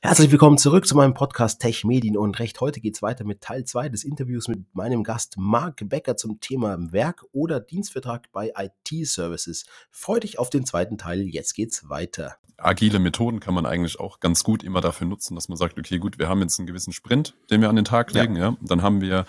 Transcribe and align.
Herzlich 0.00 0.30
willkommen 0.30 0.58
zurück 0.58 0.86
zu 0.86 0.96
meinem 0.96 1.12
Podcast 1.12 1.60
Tech 1.60 1.82
Medien 1.84 2.16
und 2.16 2.38
Recht. 2.38 2.60
Heute 2.60 2.80
geht's 2.80 3.02
weiter 3.02 3.24
mit 3.24 3.40
Teil 3.40 3.64
2 3.64 3.88
des 3.88 4.04
Interviews 4.04 4.46
mit 4.46 4.72
meinem 4.72 5.02
Gast 5.02 5.34
Marc 5.38 5.88
Becker 5.88 6.16
zum 6.16 6.38
Thema 6.38 6.78
Werk 6.92 7.24
oder 7.32 7.58
Dienstvertrag 7.58 8.30
bei 8.30 8.52
IT-Services. 8.56 9.66
Freu 9.90 10.20
dich 10.20 10.38
auf 10.38 10.50
den 10.50 10.64
zweiten 10.64 10.98
Teil, 10.98 11.22
jetzt 11.22 11.54
geht's 11.54 11.88
weiter. 11.88 12.36
Agile 12.58 13.00
Methoden 13.00 13.40
kann 13.40 13.54
man 13.54 13.66
eigentlich 13.66 13.98
auch 13.98 14.20
ganz 14.20 14.44
gut 14.44 14.62
immer 14.62 14.80
dafür 14.80 15.08
nutzen, 15.08 15.34
dass 15.34 15.48
man 15.48 15.58
sagt, 15.58 15.76
okay, 15.76 15.98
gut, 15.98 16.20
wir 16.20 16.28
haben 16.28 16.42
jetzt 16.42 16.60
einen 16.60 16.68
gewissen 16.68 16.92
Sprint, 16.92 17.34
den 17.50 17.60
wir 17.60 17.68
an 17.68 17.76
den 17.76 17.84
Tag 17.84 18.12
legen, 18.12 18.36
ja. 18.36 18.50
ja? 18.50 18.56
Dann 18.60 18.82
haben 18.82 19.00
wir 19.00 19.26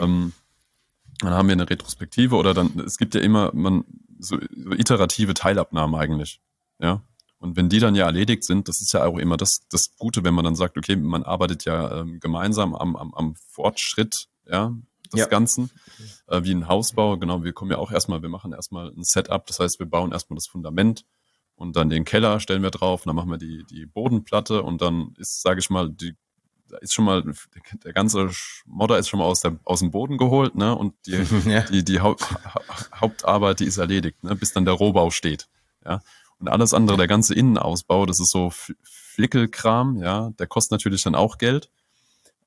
ähm, 0.00 0.32
dann 1.18 1.32
haben 1.32 1.48
wir 1.48 1.54
eine 1.54 1.68
Retrospektive 1.68 2.36
oder 2.36 2.54
dann, 2.54 2.78
es 2.86 2.98
gibt 2.98 3.16
ja 3.16 3.20
immer 3.20 3.50
man, 3.52 3.84
so, 4.20 4.38
so 4.38 4.72
iterative 4.72 5.34
Teilabnahmen 5.34 5.98
eigentlich. 5.98 6.40
Ja, 6.78 7.02
und 7.44 7.56
wenn 7.56 7.68
die 7.68 7.78
dann 7.78 7.94
ja 7.94 8.06
erledigt 8.06 8.42
sind, 8.42 8.68
das 8.68 8.80
ist 8.80 8.94
ja 8.94 9.04
auch 9.04 9.18
immer 9.18 9.36
das, 9.36 9.68
das 9.70 9.94
Gute, 9.98 10.24
wenn 10.24 10.32
man 10.32 10.46
dann 10.46 10.56
sagt, 10.56 10.78
okay, 10.78 10.96
man 10.96 11.24
arbeitet 11.24 11.66
ja 11.66 12.00
ähm, 12.00 12.18
gemeinsam 12.18 12.74
am, 12.74 12.96
am, 12.96 13.12
am 13.12 13.34
Fortschritt, 13.36 14.28
ja, 14.48 14.74
des 15.12 15.20
ja. 15.20 15.26
Ganzen, 15.26 15.70
äh, 16.26 16.42
wie 16.42 16.54
ein 16.54 16.68
Hausbau. 16.68 17.18
Genau, 17.18 17.44
wir 17.44 17.52
kommen 17.52 17.70
ja 17.70 17.76
auch 17.76 17.92
erstmal, 17.92 18.22
wir 18.22 18.30
machen 18.30 18.54
erstmal 18.54 18.88
ein 18.88 19.04
Setup, 19.04 19.46
das 19.46 19.60
heißt, 19.60 19.78
wir 19.78 19.84
bauen 19.84 20.12
erstmal 20.12 20.36
das 20.36 20.46
Fundament 20.46 21.04
und 21.54 21.76
dann 21.76 21.90
den 21.90 22.06
Keller 22.06 22.40
stellen 22.40 22.62
wir 22.62 22.70
drauf, 22.70 23.02
und 23.02 23.08
dann 23.08 23.16
machen 23.16 23.30
wir 23.30 23.36
die, 23.36 23.62
die 23.64 23.84
Bodenplatte 23.84 24.62
und 24.62 24.80
dann 24.80 25.14
ist, 25.18 25.42
sage 25.42 25.60
ich 25.60 25.68
mal, 25.68 25.90
die 25.90 26.14
ist 26.80 26.94
schon 26.94 27.04
mal 27.04 27.22
der 27.84 27.92
ganze 27.92 28.30
Modder 28.64 28.98
ist 28.98 29.10
schon 29.10 29.18
mal 29.18 29.26
aus, 29.26 29.40
der, 29.40 29.58
aus 29.64 29.80
dem 29.80 29.90
Boden 29.90 30.16
geholt, 30.16 30.54
ne? 30.54 30.74
Und 30.74 30.94
die, 31.04 31.12
ja. 31.46 31.60
die, 31.60 31.84
die 31.84 32.00
Haupt, 32.00 32.24
Hauptarbeit, 32.94 33.60
die 33.60 33.66
ist 33.66 33.76
erledigt, 33.76 34.24
ne? 34.24 34.34
bis 34.34 34.54
dann 34.54 34.64
der 34.64 34.72
Rohbau 34.72 35.10
steht. 35.10 35.46
Ja. 35.84 36.00
Und 36.38 36.48
alles 36.48 36.74
andere, 36.74 36.96
der 36.96 37.06
ganze 37.06 37.34
Innenausbau, 37.34 38.06
das 38.06 38.20
ist 38.20 38.30
so 38.30 38.50
Flickelkram, 38.82 39.98
ja, 40.02 40.30
der 40.38 40.46
kostet 40.46 40.72
natürlich 40.72 41.02
dann 41.02 41.14
auch 41.14 41.38
Geld. 41.38 41.70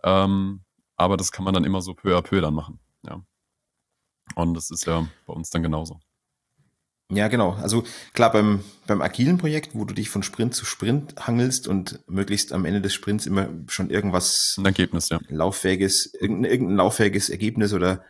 Ähm, 0.03 0.61
aber 0.95 1.17
das 1.17 1.31
kann 1.31 1.45
man 1.45 1.53
dann 1.53 1.63
immer 1.63 1.81
so 1.81 1.93
peu 1.93 2.17
à 2.17 2.21
peu 2.21 2.41
dann 2.41 2.53
machen, 2.53 2.79
ja. 3.05 3.21
Und 4.35 4.53
das 4.55 4.69
ist 4.69 4.85
ja 4.85 5.07
bei 5.25 5.33
uns 5.33 5.49
dann 5.49 5.63
genauso. 5.63 5.99
Ja, 7.09 7.29
genau. 7.29 7.53
Also 7.53 7.85
klar, 8.13 8.33
beim, 8.33 8.63
beim 8.85 9.01
agilen 9.01 9.37
Projekt, 9.37 9.73
wo 9.73 9.85
du 9.85 9.93
dich 9.93 10.09
von 10.09 10.23
Sprint 10.23 10.53
zu 10.53 10.65
Sprint 10.65 11.15
hangelst 11.25 11.67
und 11.67 12.01
möglichst 12.07 12.51
am 12.51 12.65
Ende 12.65 12.81
des 12.81 12.93
Sprints 12.93 13.25
immer 13.25 13.47
schon 13.67 13.89
irgendwas 13.89 14.55
ein 14.57 14.65
Ergebnis, 14.65 15.07
ja. 15.09 15.19
lauffähiges, 15.29 16.13
irgendein, 16.13 16.51
irgendein 16.51 16.75
lauffähiges 16.75 17.29
Ergebnis 17.29 17.71
oder 17.71 18.03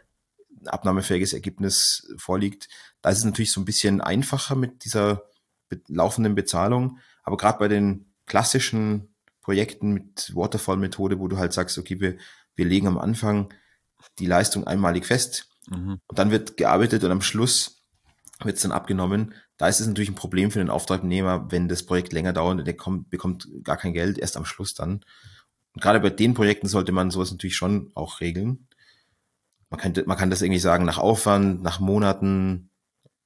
abnahmefähiges 0.65 1.33
Ergebnis 1.33 2.11
vorliegt, 2.17 2.69
da 3.01 3.11
ist 3.11 3.19
es 3.19 3.25
natürlich 3.25 3.51
so 3.51 3.61
ein 3.61 3.65
bisschen 3.65 4.01
einfacher 4.01 4.55
mit 4.55 4.83
dieser 4.83 5.23
laufenden 5.87 6.35
Bezahlung. 6.35 6.99
Aber 7.23 7.37
gerade 7.37 7.59
bei 7.59 7.67
den 7.67 8.13
klassischen 8.25 9.13
Projekten 9.41 9.93
mit 9.93 10.35
Waterfall-Methode, 10.35 11.19
wo 11.19 11.27
du 11.27 11.37
halt 11.37 11.53
sagst, 11.53 11.77
okay, 11.77 11.99
wir, 11.99 12.17
wir 12.55 12.65
legen 12.65 12.87
am 12.87 12.97
Anfang 12.97 13.53
die 14.19 14.25
Leistung 14.25 14.67
einmalig 14.67 15.05
fest 15.05 15.49
mhm. 15.69 15.99
und 16.05 16.19
dann 16.19 16.31
wird 16.31 16.57
gearbeitet 16.57 17.03
und 17.03 17.11
am 17.11 17.21
Schluss 17.21 17.83
wird 18.43 18.57
es 18.57 18.63
dann 18.63 18.71
abgenommen. 18.71 19.33
Da 19.57 19.67
ist 19.67 19.79
es 19.79 19.87
natürlich 19.87 20.09
ein 20.09 20.15
Problem 20.15 20.51
für 20.51 20.59
den 20.59 20.69
Auftragnehmer, 20.69 21.51
wenn 21.51 21.67
das 21.67 21.83
Projekt 21.83 22.13
länger 22.13 22.33
dauert 22.33 22.59
und 22.59 22.65
der 22.65 22.75
kommt, 22.75 23.09
bekommt 23.09 23.47
gar 23.63 23.77
kein 23.77 23.93
Geld, 23.93 24.17
erst 24.17 24.37
am 24.37 24.45
Schluss 24.45 24.73
dann. 24.73 25.03
Und 25.73 25.81
gerade 25.81 25.99
bei 25.99 26.09
den 26.09 26.33
Projekten 26.33 26.67
sollte 26.67 26.91
man 26.91 27.09
sowas 27.09 27.31
natürlich 27.31 27.55
schon 27.55 27.91
auch 27.95 28.19
regeln. 28.21 28.67
Man 29.69 29.79
könnte, 29.79 30.03
man 30.05 30.17
kann 30.17 30.29
das 30.29 30.41
irgendwie 30.41 30.59
sagen, 30.59 30.85
nach 30.85 30.97
Aufwand, 30.97 31.61
nach 31.63 31.79
Monaten, 31.79 32.69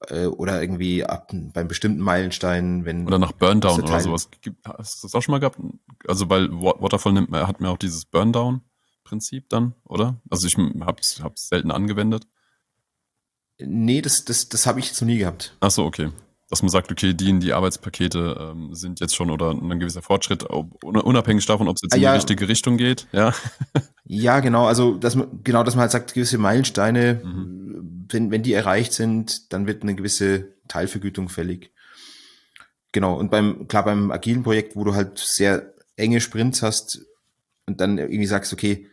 äh, 0.10 0.26
oder 0.26 0.62
irgendwie 0.62 1.04
ab 1.04 1.32
beim 1.54 1.68
bestimmten 1.68 2.02
Meilenstein, 2.02 2.86
wenn. 2.86 3.06
Oder 3.06 3.20
nach 3.20 3.32
Burndown 3.32 3.82
oder 3.82 4.00
sowas. 4.00 4.30
Hast 4.66 5.04
du 5.04 5.08
das 5.08 5.16
auch 5.16 5.22
schon 5.22 5.34
mal 5.34 5.40
gehabt? 5.40 5.60
Also, 6.08 6.30
weil 6.30 6.52
Waterfall 6.52 7.14
nimmt, 7.14 7.32
hat 7.32 7.62
mir 7.62 7.70
auch 7.70 7.78
dieses 7.78 8.06
Burndown-Prinzip 8.06 9.50
dann, 9.50 9.74
oder? 9.86 10.16
Also, 10.30 10.48
ich 10.48 10.58
hab's, 10.82 11.22
hab's 11.22 11.50
selten 11.50 11.72
angewendet. 11.72 12.28
Nee, 13.60 14.02
das, 14.02 14.26
das, 14.26 14.50
das 14.50 14.66
habe 14.66 14.80
ich 14.80 14.88
jetzt 14.88 15.02
noch 15.02 15.08
nie 15.08 15.20
gehabt. 15.20 15.56
Ach 15.60 15.70
so, 15.70 15.86
okay. 15.86 16.10
Dass 16.50 16.64
man 16.64 16.70
sagt, 16.70 16.92
okay, 16.92 17.14
die, 17.14 17.40
die 17.40 17.54
Arbeitspakete 17.54 18.52
ähm, 18.52 18.74
sind 18.74 19.00
jetzt 19.00 19.16
schon 19.16 19.30
oder 19.30 19.52
ein 19.52 19.80
gewisser 19.80 20.02
Fortschritt, 20.02 20.44
unabhängig 20.44 21.46
davon, 21.46 21.70
ob 21.70 21.78
es 21.78 21.84
jetzt 21.84 21.96
in 21.96 22.02
ja, 22.02 22.12
die 22.12 22.16
richtige 22.18 22.48
Richtung 22.48 22.78
geht, 22.78 23.08
ja. 23.12 23.34
Ja, 24.04 24.42
genau, 24.42 24.66
also 24.66 24.96
dass 24.96 25.16
man, 25.16 25.42
genau, 25.42 25.64
dass 25.64 25.76
man 25.76 25.84
halt 25.84 25.92
sagt, 25.92 26.14
gewisse 26.14 26.38
Meilensteine, 26.38 27.22
mhm 27.24 27.71
wenn, 28.14 28.32
wenn 28.32 28.44
die 28.44 28.54
erreicht 28.54 28.94
sind, 28.94 29.54
dann 29.54 29.68
wird 29.68 29.84
eine 29.84 29.96
gewisse 29.96 30.54
Teilvergütung 30.68 31.30
fällig. 31.30 31.72
Genau. 32.92 33.18
Und 33.18 33.32
beim, 33.32 33.68
klar, 33.68 33.86
beim 33.86 34.12
agilen 34.12 34.44
Projekt, 34.44 34.76
wo 34.76 34.84
du 34.84 34.94
halt 34.96 35.20
sehr 35.20 35.74
enge 35.96 36.22
Sprints 36.22 36.62
hast 36.62 37.06
und 37.66 37.80
dann 37.80 37.98
irgendwie 37.98 38.26
sagst, 38.26 38.54
okay, 38.54 38.88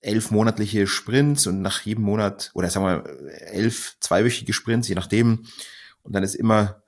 elf 0.00 0.30
monatliche 0.30 0.86
Sprints 0.86 1.46
und 1.46 1.60
nach 1.62 1.82
jedem 1.82 2.04
Monat, 2.04 2.50
oder 2.54 2.70
sagen 2.70 2.86
wir 2.86 3.40
elf 3.52 3.96
zweiwöchige 4.00 4.52
Sprints, 4.52 4.88
je 4.88 4.94
nachdem. 4.94 5.46
Und 6.02 6.14
dann 6.14 6.22
ist 6.22 6.34
immer, 6.34 6.82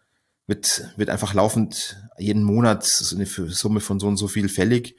wird, 0.46 0.92
wird 0.96 1.10
einfach 1.10 1.34
laufend 1.34 2.02
jeden 2.18 2.42
Monat 2.42 2.84
so 2.84 3.14
eine 3.14 3.26
Summe 3.26 3.80
von 3.80 4.00
so 4.00 4.08
und 4.08 4.16
so 4.16 4.28
viel 4.28 4.48
fällig. 4.48 4.96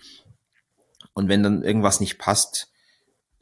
Und 1.14 1.28
wenn 1.28 1.44
dann 1.44 1.64
irgendwas 1.64 2.00
nicht 2.00 2.18
passt, 2.18 2.72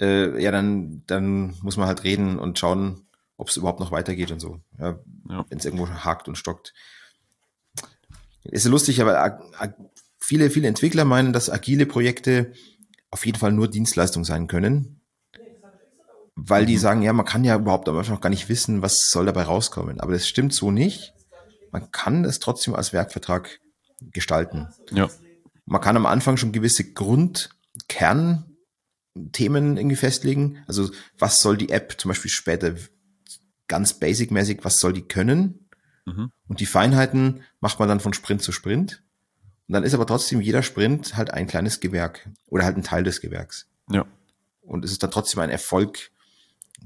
äh, 0.02 0.42
ja, 0.42 0.52
dann, 0.52 1.04
dann 1.08 1.56
muss 1.62 1.78
man 1.78 1.88
halt 1.88 2.04
reden 2.04 2.40
und 2.40 2.60
schauen, 2.60 3.06
ob 3.38 3.50
es 3.50 3.58
überhaupt 3.58 3.80
noch 3.80 3.92
weitergeht 3.92 4.32
und 4.32 4.40
so. 4.40 4.60
Ja, 4.80 5.00
ja. 5.30 5.46
Wenn 5.48 5.60
es 5.60 5.66
irgendwo 5.66 5.88
hakt 5.88 6.28
und 6.28 6.38
stockt. 6.38 6.74
Ist 8.44 8.66
lustig, 8.66 9.02
aber 9.02 9.40
viele, 10.20 10.50
viele 10.50 10.68
Entwickler 10.68 11.06
meinen, 11.06 11.32
dass 11.32 11.50
agile 11.50 11.86
Projekte 11.86 12.54
auf 13.12 13.26
jeden 13.26 13.38
Fall 13.38 13.52
nur 13.52 13.68
Dienstleistung 13.68 14.26
sein 14.26 14.48
können. 14.48 15.02
Weil 16.36 16.66
die 16.66 16.76
mhm. 16.76 16.80
sagen, 16.80 17.02
ja, 17.04 17.14
man 17.14 17.26
kann 17.26 17.44
ja 17.44 17.56
überhaupt 17.56 17.88
am 17.88 17.98
Anfang 17.98 18.16
noch 18.16 18.22
gar 18.22 18.30
nicht 18.30 18.50
wissen, 18.50 18.82
was 18.82 19.10
soll 19.10 19.26
dabei 19.26 19.44
rauskommen. 19.44 20.00
Aber 20.00 20.14
das 20.14 20.28
stimmt 20.28 20.54
so 20.54 20.72
nicht. 20.72 21.14
Man 21.72 21.92
kann 21.92 22.26
es 22.26 22.40
trotzdem 22.40 22.74
als 22.74 22.94
Werkvertrag 22.94 23.60
gestalten. 24.00 24.70
Ja. 24.92 25.10
Man 25.66 25.82
kann 25.82 25.98
am 25.98 26.06
Anfang 26.06 26.38
schon 26.38 26.52
gewisse 26.52 26.94
Grundkern 26.94 28.51
Themen 29.32 29.78
irgendwie 29.78 29.96
festlegen. 29.96 30.64
Also 30.68 30.92
was 31.18 31.42
soll 31.42 31.58
die 31.58 31.70
App 31.70 32.00
zum 32.00 32.10
Beispiel 32.10 32.32
später 32.32 32.76
ganz 33.68 33.94
basic-mäßig, 33.94 34.60
was 34.64 34.80
soll 34.80 34.94
die 34.94 35.08
können? 35.08 35.70
Mhm. 36.06 36.32
Und 36.48 36.60
die 36.60 36.66
Feinheiten 36.66 37.44
macht 37.60 37.80
man 37.80 37.90
dann 37.90 38.00
von 38.00 38.14
Sprint 38.14 38.42
zu 38.42 38.52
Sprint. 38.52 39.04
Und 39.68 39.74
dann 39.74 39.84
ist 39.84 39.94
aber 39.94 40.06
trotzdem 40.06 40.42
jeder 40.42 40.64
Sprint 40.64 41.16
halt 41.16 41.32
ein 41.32 41.48
kleines 41.48 41.80
Gewerk 41.80 42.30
oder 42.48 42.66
halt 42.66 42.78
ein 42.78 42.84
Teil 42.84 43.04
des 43.04 43.22
Gewerks. 43.22 43.68
Ja. 43.90 44.06
Und 44.62 44.86
es 44.86 44.92
ist 44.92 45.04
dann 45.04 45.12
trotzdem 45.12 45.40
ein 45.42 45.50
Erfolg 45.50 46.12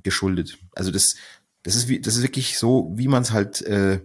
geschuldet. 0.03 0.57
Also 0.74 0.92
das, 0.92 1.16
das 1.63 1.75
ist 1.75 1.88
wie, 1.88 2.00
das 2.00 2.18
ist 2.18 2.24
wirklich 2.24 2.57
so, 2.57 2.92
wie 2.96 3.07
man 3.07 3.24
es 3.24 3.31
halt 3.31 3.62
äh, 3.62 4.02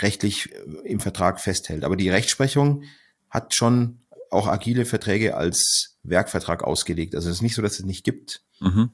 rechtlich 0.00 0.52
äh, 0.52 0.88
im 0.88 1.00
Vertrag 1.00 1.40
festhält. 1.40 1.84
Aber 1.84 1.96
die 1.96 2.10
Rechtsprechung 2.10 2.84
hat 3.30 3.54
schon 3.54 4.00
auch 4.30 4.46
agile 4.46 4.84
Verträge 4.84 5.36
als 5.36 5.98
Werkvertrag 6.02 6.64
ausgelegt. 6.64 7.14
Also 7.14 7.28
es 7.28 7.36
ist 7.36 7.42
nicht 7.42 7.54
so, 7.54 7.62
dass 7.62 7.78
es 7.78 7.84
nicht 7.84 8.04
gibt, 8.04 8.42
mhm. 8.60 8.90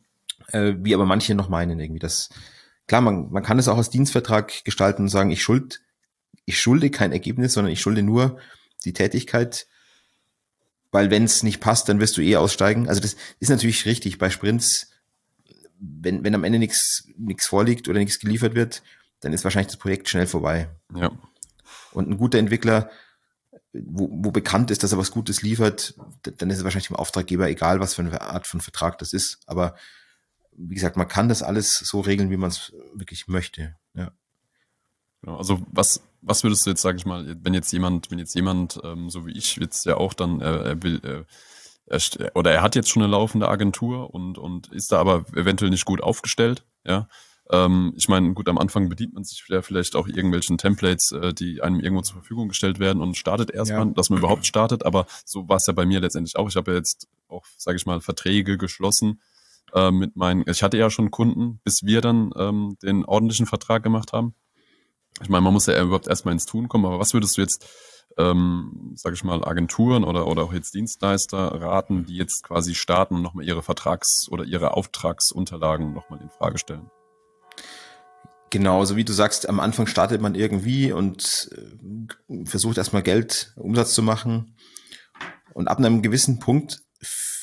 äh, 0.49 0.75
wie 0.79 0.95
aber 0.95 1.07
manche 1.07 1.35
noch 1.35 1.49
meinen 1.49 1.79
irgendwie. 1.79 2.01
Das 2.01 2.29
klar, 2.87 3.01
man, 3.01 3.31
man 3.31 3.43
kann 3.43 3.59
es 3.59 3.69
auch 3.69 3.77
als 3.77 3.91
Dienstvertrag 3.91 4.65
gestalten 4.65 5.03
und 5.03 5.09
sagen, 5.09 5.31
ich 5.31 5.43
schuld, 5.43 5.81
ich 6.45 6.61
schulde 6.61 6.91
kein 6.91 7.13
Ergebnis, 7.13 7.55
sondern 7.55 7.73
ich 7.73 7.81
schulde 7.81 8.03
nur 8.03 8.39
die 8.85 8.93
Tätigkeit, 8.93 9.67
weil 10.91 11.11
wenn 11.11 11.25
es 11.25 11.43
nicht 11.43 11.61
passt, 11.61 11.89
dann 11.89 12.01
wirst 12.01 12.17
du 12.17 12.23
eh 12.23 12.37
aussteigen. 12.37 12.89
Also 12.89 13.01
das 13.01 13.17
ist 13.41 13.49
natürlich 13.49 13.87
richtig 13.87 14.19
bei 14.19 14.31
Sprints. 14.31 14.91
Wenn, 15.79 16.23
wenn 16.23 16.35
am 16.35 16.45
Ende 16.45 16.59
nichts 16.59 17.09
nichts 17.17 17.47
vorliegt 17.47 17.89
oder 17.89 17.99
nichts 17.99 18.21
geliefert 18.21 18.55
wird, 18.55 18.83
dann 19.21 19.33
ist 19.33 19.45
wahrscheinlich 19.45 19.73
das 19.73 19.79
Projekt 19.79 20.09
schnell 20.09 20.27
vorbei. 20.27 20.69
Ja. 20.95 21.11
Und 21.93 22.11
ein 22.11 22.17
guter 22.17 22.39
Entwickler 22.39 22.91
wo, 23.75 24.09
wo 24.11 24.31
bekannt 24.31 24.71
ist, 24.71 24.83
dass 24.83 24.93
er 24.93 24.99
was 24.99 25.11
Gutes 25.11 25.43
liefert, 25.43 25.95
dann 26.23 26.51
ist 26.51 26.59
es 26.59 26.65
wahrscheinlich 26.65 26.89
dem 26.89 26.97
Auftraggeber 26.97 27.49
egal, 27.49 27.81
was 27.81 27.95
für 27.95 28.03
eine 28.03 28.21
Art 28.21 28.47
von 28.47 28.61
Vertrag 28.61 28.99
das 28.99 29.13
ist. 29.13 29.41
Aber 29.47 29.75
wie 30.57 30.75
gesagt, 30.75 30.97
man 30.97 31.09
kann 31.09 31.29
das 31.29 31.43
alles 31.43 31.79
so 31.79 32.01
regeln, 32.01 32.31
wie 32.31 32.37
man 32.37 32.51
es 32.51 32.73
wirklich 32.95 33.27
möchte. 33.27 33.77
Ja. 33.95 34.13
Genau, 35.23 35.39
also 35.39 35.61
was, 35.71 36.03
was 36.21 36.45
würdest 36.45 36.67
du 36.67 36.71
jetzt, 36.71 36.83
sage 36.83 36.99
ich 36.99 37.07
mal, 37.07 37.37
wenn 37.43 37.55
jetzt 37.55 37.73
jemand, 37.73 38.11
wenn 38.11 38.19
jetzt 38.19 38.35
jemand, 38.35 38.81
ähm, 38.85 39.11
so 39.11 39.27
wie 39.27 39.37
ich 39.37 39.57
jetzt 39.57 39.85
ja 39.87 39.97
auch 39.97 40.15
dann, 40.15 40.41
äh, 40.41 40.69
er 40.69 40.83
will, 40.83 41.01
äh, 41.05 41.25
er, 41.87 42.37
oder 42.37 42.53
er 42.53 42.63
hat 42.63 42.77
jetzt 42.77 42.91
schon 42.91 43.03
eine 43.03 43.11
laufende 43.11 43.49
Agentur 43.49 44.15
und, 44.15 44.39
und 44.39 44.73
ist 44.73 44.93
da 44.93 45.01
aber 45.01 45.25
eventuell 45.35 45.71
nicht 45.71 45.85
gut 45.85 46.03
aufgestellt, 46.03 46.65
ja, 46.85 47.09
ähm, 47.51 47.93
ich 47.97 48.09
meine, 48.09 48.33
gut, 48.33 48.49
am 48.49 48.59
Anfang 48.59 48.89
bedient 48.89 49.15
man 49.15 49.25
sich 49.25 49.43
vielleicht 49.43 49.97
auch 49.97 50.09
irgendwelchen 50.09 50.57
Templates, 50.57 51.13
äh, 51.13 51.35
die 51.35 51.63
einem 51.63 51.81
irgendwo 51.81 52.03
zur 52.03 52.17
Verfügung 52.17 52.49
gestellt 52.49 52.79
werden 52.79 53.03
und 53.03 53.17
startet 53.17 53.51
erstmal, 53.51 53.87
ja. 53.87 53.93
dass 53.93 54.09
man 54.11 54.19
überhaupt 54.19 54.47
startet. 54.47 54.87
Aber 54.87 55.07
so 55.25 55.49
war 55.49 55.57
es 55.57 55.67
ja 55.67 55.75
bei 55.75 55.85
mir 55.85 56.01
letztendlich 56.01 56.37
auch. 56.37 56.49
Ich 56.49 56.57
habe 56.57 56.73
ja 56.73 56.79
jetzt 56.79 57.07
auch, 57.29 57.45
sage 57.57 57.77
ich 57.77 57.87
mal, 57.87 58.01
Verträge 58.01 58.57
geschlossen 58.57 59.21
äh, 59.75 59.91
mit 59.91 60.17
meinen. 60.17 60.45
Ich 60.47 60.63
hatte 60.63 60.79
ja 60.79 60.89
schon 60.89 61.11
Kunden, 61.11 61.61
bis 61.65 61.83
wir 61.83 62.01
dann 62.01 62.33
ähm, 62.37 62.77
den 62.83 63.05
ordentlichen 63.05 63.47
Vertrag 63.47 63.83
gemacht 63.83 64.13
haben. 64.13 64.35
Ich 65.23 65.29
meine, 65.29 65.43
man 65.43 65.53
muss 65.53 65.67
ja 65.67 65.81
überhaupt 65.81 66.09
erstmal 66.09 66.33
ins 66.33 66.47
Tun 66.47 66.69
kommen. 66.69 66.87
Aber 66.87 66.99
was 66.99 67.13
würdest 67.13 67.37
du 67.37 67.43
jetzt 67.43 67.67
ähm, 68.17 68.93
sage 68.95 69.15
ich 69.15 69.25
mal, 69.25 69.45
Agenturen 69.45 70.05
oder, 70.05 70.27
oder 70.27 70.45
auch 70.45 70.53
jetzt 70.53 70.75
Dienstleister 70.75 71.61
raten, 71.61 72.05
die 72.05 72.17
jetzt 72.17 72.45
quasi 72.45 72.75
starten 72.75 73.17
und 73.17 73.23
nochmal 73.23 73.45
ihre 73.45 73.63
Vertrags- 73.63 74.29
oder 74.31 74.45
ihre 74.45 74.75
Auftragsunterlagen 74.75 75.93
nochmal 75.93 76.21
in 76.21 76.31
Frage 76.31 76.59
stellen? 76.59 76.91
Genau, 78.55 78.85
so 78.85 78.95
wie 78.95 79.05
du 79.05 79.13
sagst, 79.13 79.49
am 79.49 79.59
Anfang 79.59 79.89
startet 79.89 80.21
man 80.21 80.37
irgendwie 80.37 80.93
und 80.93 81.51
äh, 81.57 82.45
versucht 82.45 82.79
erstmal 82.79 83.03
Geld, 83.03 83.53
Umsatz 83.57 83.95
zu 83.95 84.01
machen. 84.01 84.57
Und 85.55 85.67
ab 85.67 85.79
einem 85.79 86.03
gewissen 86.03 86.39
Punkt 86.39 86.81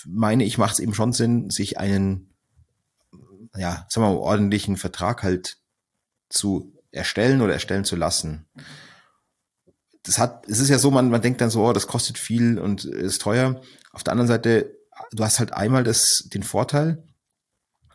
meine 0.05 0.45
ich, 0.45 0.57
macht 0.57 0.75
es 0.75 0.79
eben 0.79 0.93
schon 0.93 1.11
Sinn, 1.11 1.49
sich 1.49 1.77
einen, 1.77 2.33
ja, 3.57 3.85
sagen 3.89 4.05
wir 4.05 4.13
mal, 4.13 4.19
ordentlichen 4.19 4.77
Vertrag 4.77 5.21
halt 5.21 5.57
zu 6.29 6.73
erstellen 6.91 7.41
oder 7.41 7.51
erstellen 7.51 7.83
zu 7.83 7.97
lassen. 7.97 8.47
Das 10.03 10.17
hat, 10.17 10.47
es 10.47 10.59
ist 10.59 10.69
ja 10.69 10.79
so, 10.79 10.91
man, 10.91 11.09
man 11.09 11.21
denkt 11.21 11.41
dann 11.41 11.49
so, 11.49 11.67
oh, 11.67 11.73
das 11.73 11.87
kostet 11.87 12.17
viel 12.17 12.57
und 12.57 12.85
ist 12.85 13.21
teuer. 13.21 13.61
Auf 13.91 14.05
der 14.05 14.13
anderen 14.13 14.29
Seite, 14.29 14.77
du 15.11 15.25
hast 15.25 15.39
halt 15.39 15.51
einmal 15.51 15.83
das, 15.83 16.29
den 16.33 16.43
Vorteil, 16.43 17.03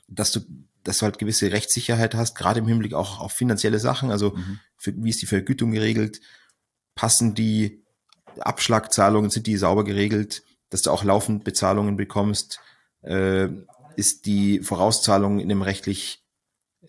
dass 0.06 0.32
du, 0.32 0.40
dass 0.87 0.99
du 0.99 1.05
halt 1.05 1.19
gewisse 1.19 1.53
Rechtssicherheit 1.53 2.15
hast, 2.15 2.37
gerade 2.37 2.61
im 2.61 2.67
Hinblick 2.67 2.94
auch 2.94 3.21
auf 3.21 3.33
finanzielle 3.33 3.79
Sachen. 3.79 4.11
Also, 4.11 4.31
mhm. 4.31 4.61
für, 4.77 4.94
wie 4.97 5.11
ist 5.11 5.23
die 5.23 5.27
Vergütung 5.27 5.73
geregelt? 5.73 6.21
Passen 6.94 7.35
die 7.35 7.83
Abschlagzahlungen, 8.38 9.31
sind 9.31 9.47
die 9.47 9.56
sauber 9.56 9.85
geregelt? 9.85 10.43
Dass 10.71 10.83
du 10.83 10.91
auch 10.91 11.05
laufend 11.05 11.44
Bezahlungen 11.44 11.97
bekommst? 11.97 12.61
Äh, 13.03 13.49
ist 13.97 14.27
die 14.27 14.61
Vorauszahlung 14.61 15.38
in 15.38 15.50
einem 15.50 15.62
rechtlich 15.62 16.23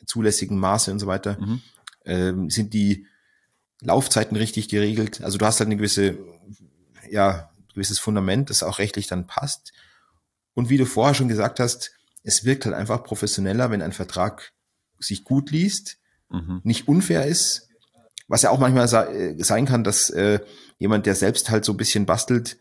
zulässigen 0.05 0.59
Maße 0.59 0.91
und 0.91 0.99
so 0.99 1.07
weiter? 1.07 1.37
Mhm 1.39 1.61
ähm, 2.07 2.49
sind 2.49 2.73
die 2.73 3.05
Laufzeiten 3.81 4.35
richtig 4.35 4.69
geregelt. 4.69 5.21
Also 5.21 5.37
du 5.37 5.45
hast 5.45 5.59
halt 5.59 5.67
eine 5.67 5.77
gewisse, 5.77 6.17
ja, 7.11 7.51
gewisses 7.73 7.99
Fundament, 7.99 8.49
das 8.49 8.63
auch 8.63 8.79
rechtlich 8.79 9.05
dann 9.05 9.27
passt. 9.27 9.73
Und 10.55 10.69
wie 10.69 10.77
du 10.77 10.85
vorher 10.85 11.13
schon 11.13 11.27
gesagt 11.27 11.59
hast, 11.59 11.91
es 12.27 12.43
wirkt 12.43 12.65
halt 12.65 12.75
einfach 12.75 13.03
professioneller, 13.03 13.71
wenn 13.71 13.81
ein 13.81 13.93
Vertrag 13.93 14.51
sich 14.99 15.23
gut 15.23 15.49
liest, 15.49 15.97
mhm. 16.29 16.59
nicht 16.63 16.89
unfair 16.89 17.25
ist, 17.25 17.69
was 18.27 18.41
ja 18.41 18.49
auch 18.49 18.59
manchmal 18.59 18.89
sein 18.89 19.65
kann, 19.65 19.85
dass 19.85 20.09
äh, 20.09 20.41
jemand, 20.77 21.05
der 21.05 21.15
selbst 21.15 21.49
halt 21.49 21.63
so 21.63 21.71
ein 21.71 21.77
bisschen 21.77 22.05
bastelt, 22.05 22.57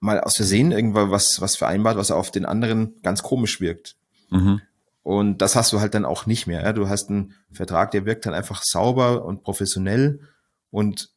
mal 0.00 0.20
aus 0.20 0.34
Versehen 0.34 0.72
irgendwann 0.72 1.12
was, 1.12 1.40
was 1.40 1.54
vereinbart, 1.54 1.96
was 1.96 2.10
auf 2.10 2.32
den 2.32 2.44
anderen 2.44 3.00
ganz 3.02 3.22
komisch 3.22 3.60
wirkt. 3.60 3.94
Mhm. 4.30 4.60
Und 5.04 5.42
das 5.42 5.54
hast 5.54 5.72
du 5.72 5.78
halt 5.78 5.94
dann 5.94 6.04
auch 6.04 6.26
nicht 6.26 6.48
mehr. 6.48 6.62
Ja? 6.62 6.72
Du 6.72 6.88
hast 6.88 7.08
einen 7.08 7.34
Vertrag, 7.52 7.92
der 7.92 8.04
wirkt 8.04 8.26
dann 8.26 8.34
einfach 8.34 8.62
sauber 8.64 9.24
und 9.24 9.44
professionell 9.44 10.18
und 10.70 11.10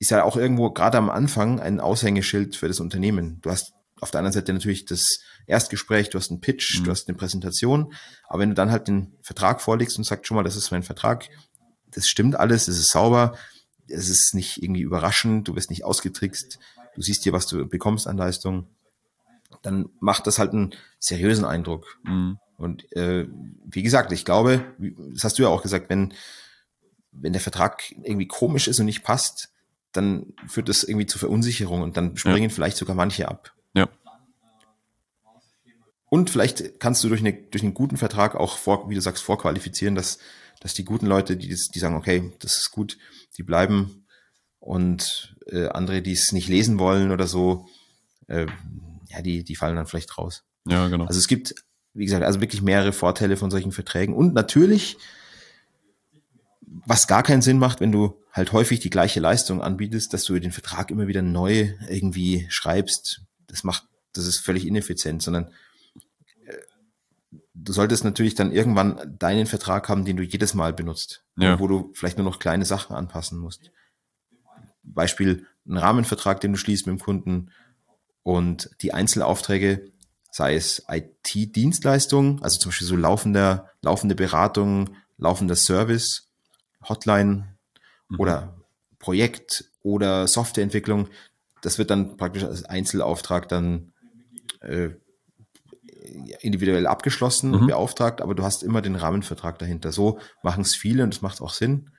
ist 0.00 0.10
ja 0.10 0.24
auch 0.24 0.36
irgendwo 0.36 0.70
gerade 0.72 0.98
am 0.98 1.10
Anfang 1.10 1.60
ein 1.60 1.78
Aushängeschild 1.78 2.56
für 2.56 2.66
das 2.66 2.80
Unternehmen. 2.80 3.38
Du 3.42 3.52
hast 3.52 3.72
auf 4.00 4.10
der 4.10 4.20
anderen 4.20 4.32
Seite 4.32 4.52
natürlich 4.52 4.84
das 4.84 5.20
Erstgespräch, 5.46 6.10
du 6.10 6.18
hast 6.18 6.30
einen 6.30 6.40
Pitch, 6.40 6.80
mhm. 6.80 6.84
du 6.84 6.90
hast 6.90 7.08
eine 7.08 7.16
Präsentation, 7.16 7.92
aber 8.28 8.40
wenn 8.40 8.50
du 8.50 8.54
dann 8.54 8.70
halt 8.70 8.88
den 8.88 9.16
Vertrag 9.22 9.60
vorlegst 9.60 9.98
und 9.98 10.04
sagst 10.04 10.26
schon 10.26 10.36
mal, 10.36 10.44
das 10.44 10.56
ist 10.56 10.70
mein 10.70 10.82
Vertrag, 10.82 11.28
das 11.90 12.08
stimmt 12.08 12.36
alles, 12.36 12.68
es 12.68 12.78
ist 12.78 12.90
sauber, 12.90 13.36
es 13.88 14.08
ist 14.08 14.34
nicht 14.34 14.62
irgendwie 14.62 14.82
überraschend, 14.82 15.48
du 15.48 15.56
wirst 15.56 15.70
nicht 15.70 15.84
ausgetrickst, 15.84 16.58
du 16.94 17.02
siehst 17.02 17.22
hier, 17.22 17.32
was 17.32 17.46
du 17.46 17.66
bekommst 17.66 18.06
an 18.06 18.16
Leistung, 18.18 18.68
dann 19.62 19.88
macht 20.00 20.26
das 20.26 20.38
halt 20.38 20.52
einen 20.52 20.74
seriösen 20.98 21.44
Eindruck. 21.44 21.98
Mhm. 22.04 22.38
Und 22.56 22.90
äh, 22.96 23.26
wie 23.64 23.82
gesagt, 23.82 24.12
ich 24.12 24.24
glaube, 24.24 24.64
das 25.12 25.24
hast 25.24 25.38
du 25.38 25.44
ja 25.44 25.48
auch 25.48 25.62
gesagt, 25.62 25.88
wenn, 25.88 26.12
wenn 27.12 27.32
der 27.32 27.40
Vertrag 27.40 27.90
irgendwie 28.02 28.26
komisch 28.26 28.68
ist 28.68 28.80
und 28.80 28.86
nicht 28.86 29.04
passt, 29.04 29.50
dann 29.92 30.34
führt 30.46 30.68
das 30.68 30.84
irgendwie 30.84 31.06
zu 31.06 31.18
Verunsicherung 31.18 31.82
und 31.82 31.96
dann 31.96 32.16
springen 32.16 32.50
ja. 32.50 32.54
vielleicht 32.54 32.76
sogar 32.76 32.94
manche 32.94 33.28
ab. 33.28 33.54
Ja. 33.78 33.88
Und 36.10 36.30
vielleicht 36.30 36.80
kannst 36.80 37.04
du 37.04 37.08
durch, 37.08 37.20
eine, 37.20 37.32
durch 37.32 37.62
einen 37.62 37.74
guten 37.74 37.96
Vertrag 37.96 38.34
auch 38.34 38.56
vor, 38.56 38.88
wie 38.88 38.94
du 38.94 39.00
sagst, 39.00 39.22
vorqualifizieren, 39.22 39.94
dass, 39.94 40.18
dass 40.60 40.72
die 40.72 40.84
guten 40.84 41.06
Leute, 41.06 41.36
die, 41.36 41.48
die 41.48 41.78
sagen, 41.78 41.96
okay, 41.96 42.32
das 42.38 42.56
ist 42.56 42.70
gut, 42.70 42.96
die 43.36 43.42
bleiben 43.42 44.06
und 44.58 45.36
äh, 45.46 45.68
andere, 45.68 46.00
die 46.00 46.12
es 46.12 46.32
nicht 46.32 46.48
lesen 46.48 46.78
wollen 46.78 47.10
oder 47.10 47.26
so, 47.26 47.66
äh, 48.26 48.46
ja, 49.08 49.20
die, 49.22 49.44
die 49.44 49.56
fallen 49.56 49.76
dann 49.76 49.86
vielleicht 49.86 50.16
raus. 50.16 50.44
Ja, 50.66 50.88
genau. 50.88 51.04
Also 51.04 51.18
es 51.18 51.28
gibt 51.28 51.54
wie 51.98 52.04
gesagt, 52.04 52.24
also 52.24 52.40
wirklich 52.40 52.62
mehrere 52.62 52.92
Vorteile 52.92 53.36
von 53.36 53.50
solchen 53.50 53.72
Verträgen. 53.72 54.14
Und 54.14 54.32
natürlich, 54.32 54.96
was 56.60 57.08
gar 57.08 57.24
keinen 57.24 57.42
Sinn 57.42 57.58
macht, 57.58 57.80
wenn 57.80 57.92
du 57.92 58.22
halt 58.32 58.52
häufig 58.52 58.78
die 58.78 58.90
gleiche 58.90 59.18
Leistung 59.20 59.60
anbietest, 59.60 60.14
dass 60.14 60.24
du 60.24 60.38
den 60.38 60.52
Vertrag 60.52 60.90
immer 60.92 61.08
wieder 61.08 61.22
neu 61.22 61.72
irgendwie 61.88 62.46
schreibst. 62.50 63.22
Das 63.48 63.64
macht, 63.64 63.84
das 64.12 64.26
ist 64.26 64.38
völlig 64.38 64.66
ineffizient, 64.66 65.22
sondern 65.22 65.52
äh, 66.46 66.56
du 67.54 67.72
solltest 67.72 68.04
natürlich 68.04 68.34
dann 68.34 68.52
irgendwann 68.52 69.16
deinen 69.18 69.46
Vertrag 69.46 69.88
haben, 69.88 70.04
den 70.04 70.16
du 70.16 70.22
jedes 70.22 70.54
Mal 70.54 70.72
benutzt, 70.72 71.24
ja. 71.36 71.58
wo 71.58 71.66
du 71.66 71.90
vielleicht 71.94 72.18
nur 72.18 72.24
noch 72.24 72.38
kleine 72.38 72.64
Sachen 72.64 72.94
anpassen 72.94 73.38
musst. 73.38 73.70
Beispiel 74.82 75.46
ein 75.66 75.76
Rahmenvertrag, 75.76 76.40
den 76.40 76.52
du 76.52 76.58
schließt 76.58 76.86
mit 76.86 76.98
dem 76.98 77.02
Kunden 77.02 77.50
und 78.22 78.70
die 78.80 78.94
Einzelaufträge 78.94 79.92
sei 80.30 80.54
es 80.54 80.84
IT-Dienstleistungen, 80.88 82.42
also 82.42 82.58
zum 82.58 82.70
Beispiel 82.70 82.86
so 82.86 82.96
laufende, 82.96 83.68
laufende 83.82 84.14
Beratung, 84.14 84.96
laufender 85.16 85.56
Service, 85.56 86.28
Hotline 86.88 87.56
mhm. 88.08 88.20
oder 88.20 88.56
Projekt 88.98 89.64
oder 89.82 90.28
Softwareentwicklung. 90.28 91.08
Das 91.62 91.78
wird 91.78 91.90
dann 91.90 92.16
praktisch 92.16 92.44
als 92.44 92.64
Einzelauftrag 92.64 93.48
dann 93.48 93.92
äh, 94.60 94.90
individuell 96.40 96.86
abgeschlossen 96.86 97.54
und 97.54 97.62
mhm. 97.62 97.66
beauftragt, 97.68 98.20
aber 98.20 98.34
du 98.34 98.42
hast 98.42 98.62
immer 98.62 98.82
den 98.82 98.96
Rahmenvertrag 98.96 99.58
dahinter. 99.58 99.92
So 99.92 100.18
machen 100.42 100.62
es 100.62 100.74
viele 100.74 101.02
und 101.04 101.14
das 101.14 101.22
macht 101.22 101.40
auch 101.40 101.52
Sinn, 101.52 101.90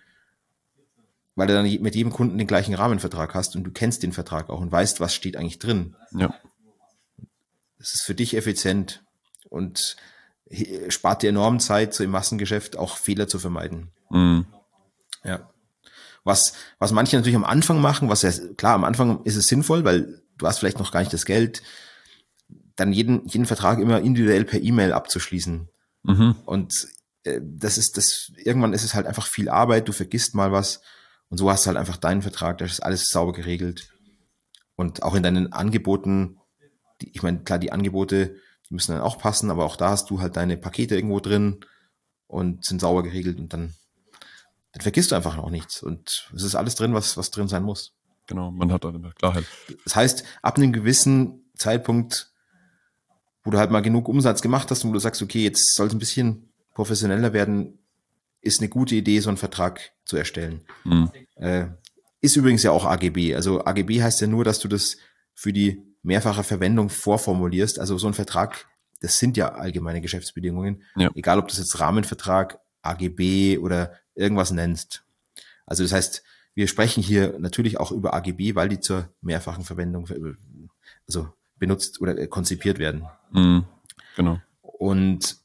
weil 1.35 1.47
du 1.47 1.53
dann 1.53 1.65
mit 1.81 1.95
jedem 1.95 2.11
Kunden 2.11 2.37
den 2.37 2.47
gleichen 2.47 2.73
Rahmenvertrag 2.73 3.33
hast 3.33 3.55
und 3.55 3.63
du 3.63 3.71
kennst 3.71 4.03
den 4.03 4.11
Vertrag 4.11 4.49
auch 4.49 4.61
und 4.61 4.71
weißt, 4.71 4.99
was 4.99 5.13
steht 5.13 5.37
eigentlich 5.37 5.59
drin. 5.59 5.95
Ja. 6.11 6.33
Es 7.77 7.93
ist 7.93 8.03
für 8.03 8.15
dich 8.15 8.35
effizient 8.35 9.03
und 9.49 9.95
spart 10.89 11.21
dir 11.21 11.29
enorm 11.29 11.59
Zeit, 11.59 11.93
so 11.93 12.03
im 12.03 12.11
Massengeschäft 12.11 12.77
auch 12.77 12.97
Fehler 12.97 13.27
zu 13.27 13.39
vermeiden. 13.39 13.91
Mhm. 14.09 14.47
Ja. 15.23 15.49
Was, 16.23 16.53
was 16.79 16.91
manche 16.91 17.15
natürlich 17.15 17.35
am 17.35 17.45
Anfang 17.45 17.81
machen, 17.81 18.09
was 18.09 18.21
ja, 18.21 18.31
klar, 18.57 18.75
am 18.75 18.83
Anfang 18.83 19.23
ist 19.23 19.35
es 19.35 19.47
sinnvoll, 19.47 19.83
weil 19.83 20.21
du 20.37 20.47
hast 20.47 20.59
vielleicht 20.59 20.79
noch 20.79 20.91
gar 20.91 20.99
nicht 20.99 21.13
das 21.13 21.25
Geld, 21.25 21.61
dann 22.75 22.93
jeden, 22.93 23.27
jeden 23.27 23.45
Vertrag 23.45 23.79
immer 23.79 23.99
individuell 23.99 24.45
per 24.45 24.61
E-Mail 24.61 24.93
abzuschließen. 24.93 25.67
Mhm. 26.03 26.35
Und 26.45 26.87
äh, 27.23 27.39
das 27.43 27.77
ist, 27.77 27.97
das, 27.97 28.31
irgendwann 28.37 28.73
ist 28.73 28.83
es 28.83 28.93
halt 28.93 29.07
einfach 29.07 29.27
viel 29.27 29.49
Arbeit, 29.49 29.87
du 29.87 29.91
vergisst 29.91 30.35
mal 30.35 30.51
was 30.51 30.81
und 31.29 31.37
so 31.37 31.49
hast 31.49 31.65
du 31.65 31.67
halt 31.67 31.77
einfach 31.77 31.97
deinen 31.97 32.21
Vertrag, 32.21 32.57
da 32.57 32.65
ist 32.65 32.81
alles 32.81 33.09
sauber 33.09 33.33
geregelt. 33.33 33.89
Und 34.75 35.03
auch 35.03 35.13
in 35.15 35.23
deinen 35.23 35.51
Angeboten 35.51 36.39
die, 37.01 37.11
ich 37.13 37.23
meine, 37.23 37.39
klar, 37.39 37.59
die 37.59 37.71
Angebote, 37.71 38.35
die 38.69 38.73
müssen 38.73 38.91
dann 38.93 39.01
auch 39.01 39.17
passen, 39.17 39.49
aber 39.51 39.65
auch 39.65 39.75
da 39.75 39.89
hast 39.89 40.09
du 40.09 40.21
halt 40.21 40.35
deine 40.37 40.57
Pakete 40.57 40.95
irgendwo 40.95 41.19
drin 41.19 41.59
und 42.27 42.65
sind 42.65 42.81
sauber 42.81 43.03
geregelt 43.03 43.39
und 43.39 43.53
dann, 43.53 43.73
dann 44.71 44.81
vergisst 44.81 45.11
du 45.11 45.15
einfach 45.15 45.37
auch 45.37 45.49
nichts. 45.49 45.81
Und 45.81 46.29
es 46.35 46.43
ist 46.43 46.55
alles 46.55 46.75
drin, 46.75 46.93
was, 46.93 47.17
was 47.17 47.31
drin 47.31 47.47
sein 47.47 47.63
muss. 47.63 47.93
Genau, 48.27 48.51
man 48.51 48.71
hat 48.71 48.85
eine 48.85 49.11
Klarheit. 49.11 49.45
Das 49.83 49.95
heißt, 49.95 50.23
ab 50.43 50.57
einem 50.57 50.71
gewissen 50.71 51.51
Zeitpunkt, 51.55 52.31
wo 53.43 53.49
du 53.49 53.57
halt 53.57 53.71
mal 53.71 53.81
genug 53.81 54.07
Umsatz 54.07 54.41
gemacht 54.41 54.69
hast 54.69 54.83
und 54.83 54.91
wo 54.91 54.93
du 54.93 54.99
sagst, 54.99 55.21
okay, 55.21 55.43
jetzt 55.43 55.75
soll 55.75 55.87
es 55.87 55.93
ein 55.93 55.99
bisschen 55.99 56.51
professioneller 56.75 57.33
werden, 57.33 57.79
ist 58.41 58.61
eine 58.61 58.69
gute 58.69 58.95
Idee, 58.95 59.19
so 59.19 59.29
einen 59.29 59.37
Vertrag 59.37 59.91
zu 60.05 60.15
erstellen. 60.15 60.61
Mhm. 60.83 61.11
Äh, 61.35 61.67
ist 62.21 62.35
übrigens 62.35 62.63
ja 62.63 62.71
auch 62.71 62.85
AGB. 62.85 63.35
Also 63.35 63.65
AGB 63.65 64.01
heißt 64.01 64.21
ja 64.21 64.27
nur, 64.27 64.43
dass 64.43 64.59
du 64.59 64.67
das 64.67 64.97
für 65.33 65.51
die 65.51 65.83
mehrfacher 66.03 66.43
Verwendung 66.43 66.89
vorformulierst. 66.89 67.79
Also 67.79 67.97
so 67.97 68.07
ein 68.07 68.13
Vertrag, 68.13 68.67
das 69.01 69.19
sind 69.19 69.37
ja 69.37 69.53
allgemeine 69.53 70.01
Geschäftsbedingungen. 70.01 70.83
Ja. 70.95 71.09
Egal, 71.15 71.39
ob 71.39 71.47
das 71.47 71.57
jetzt 71.57 71.79
Rahmenvertrag, 71.79 72.59
AGB 72.81 73.57
oder 73.57 73.93
irgendwas 74.19 74.51
nennst. 74.51 75.03
Also 75.65 75.83
das 75.83 75.91
heißt, 75.91 76.23
wir 76.55 76.67
sprechen 76.67 77.01
hier 77.01 77.37
natürlich 77.39 77.79
auch 77.79 77.91
über 77.91 78.13
AGB, 78.13 78.55
weil 78.55 78.69
die 78.69 78.79
zur 78.79 79.09
mehrfachen 79.21 79.63
Verwendung 79.63 80.07
also 81.07 81.29
benutzt 81.57 82.01
oder 82.01 82.27
konzipiert 82.27 82.79
werden. 82.79 83.05
Mhm, 83.31 83.65
genau. 84.15 84.39
Und 84.61 85.37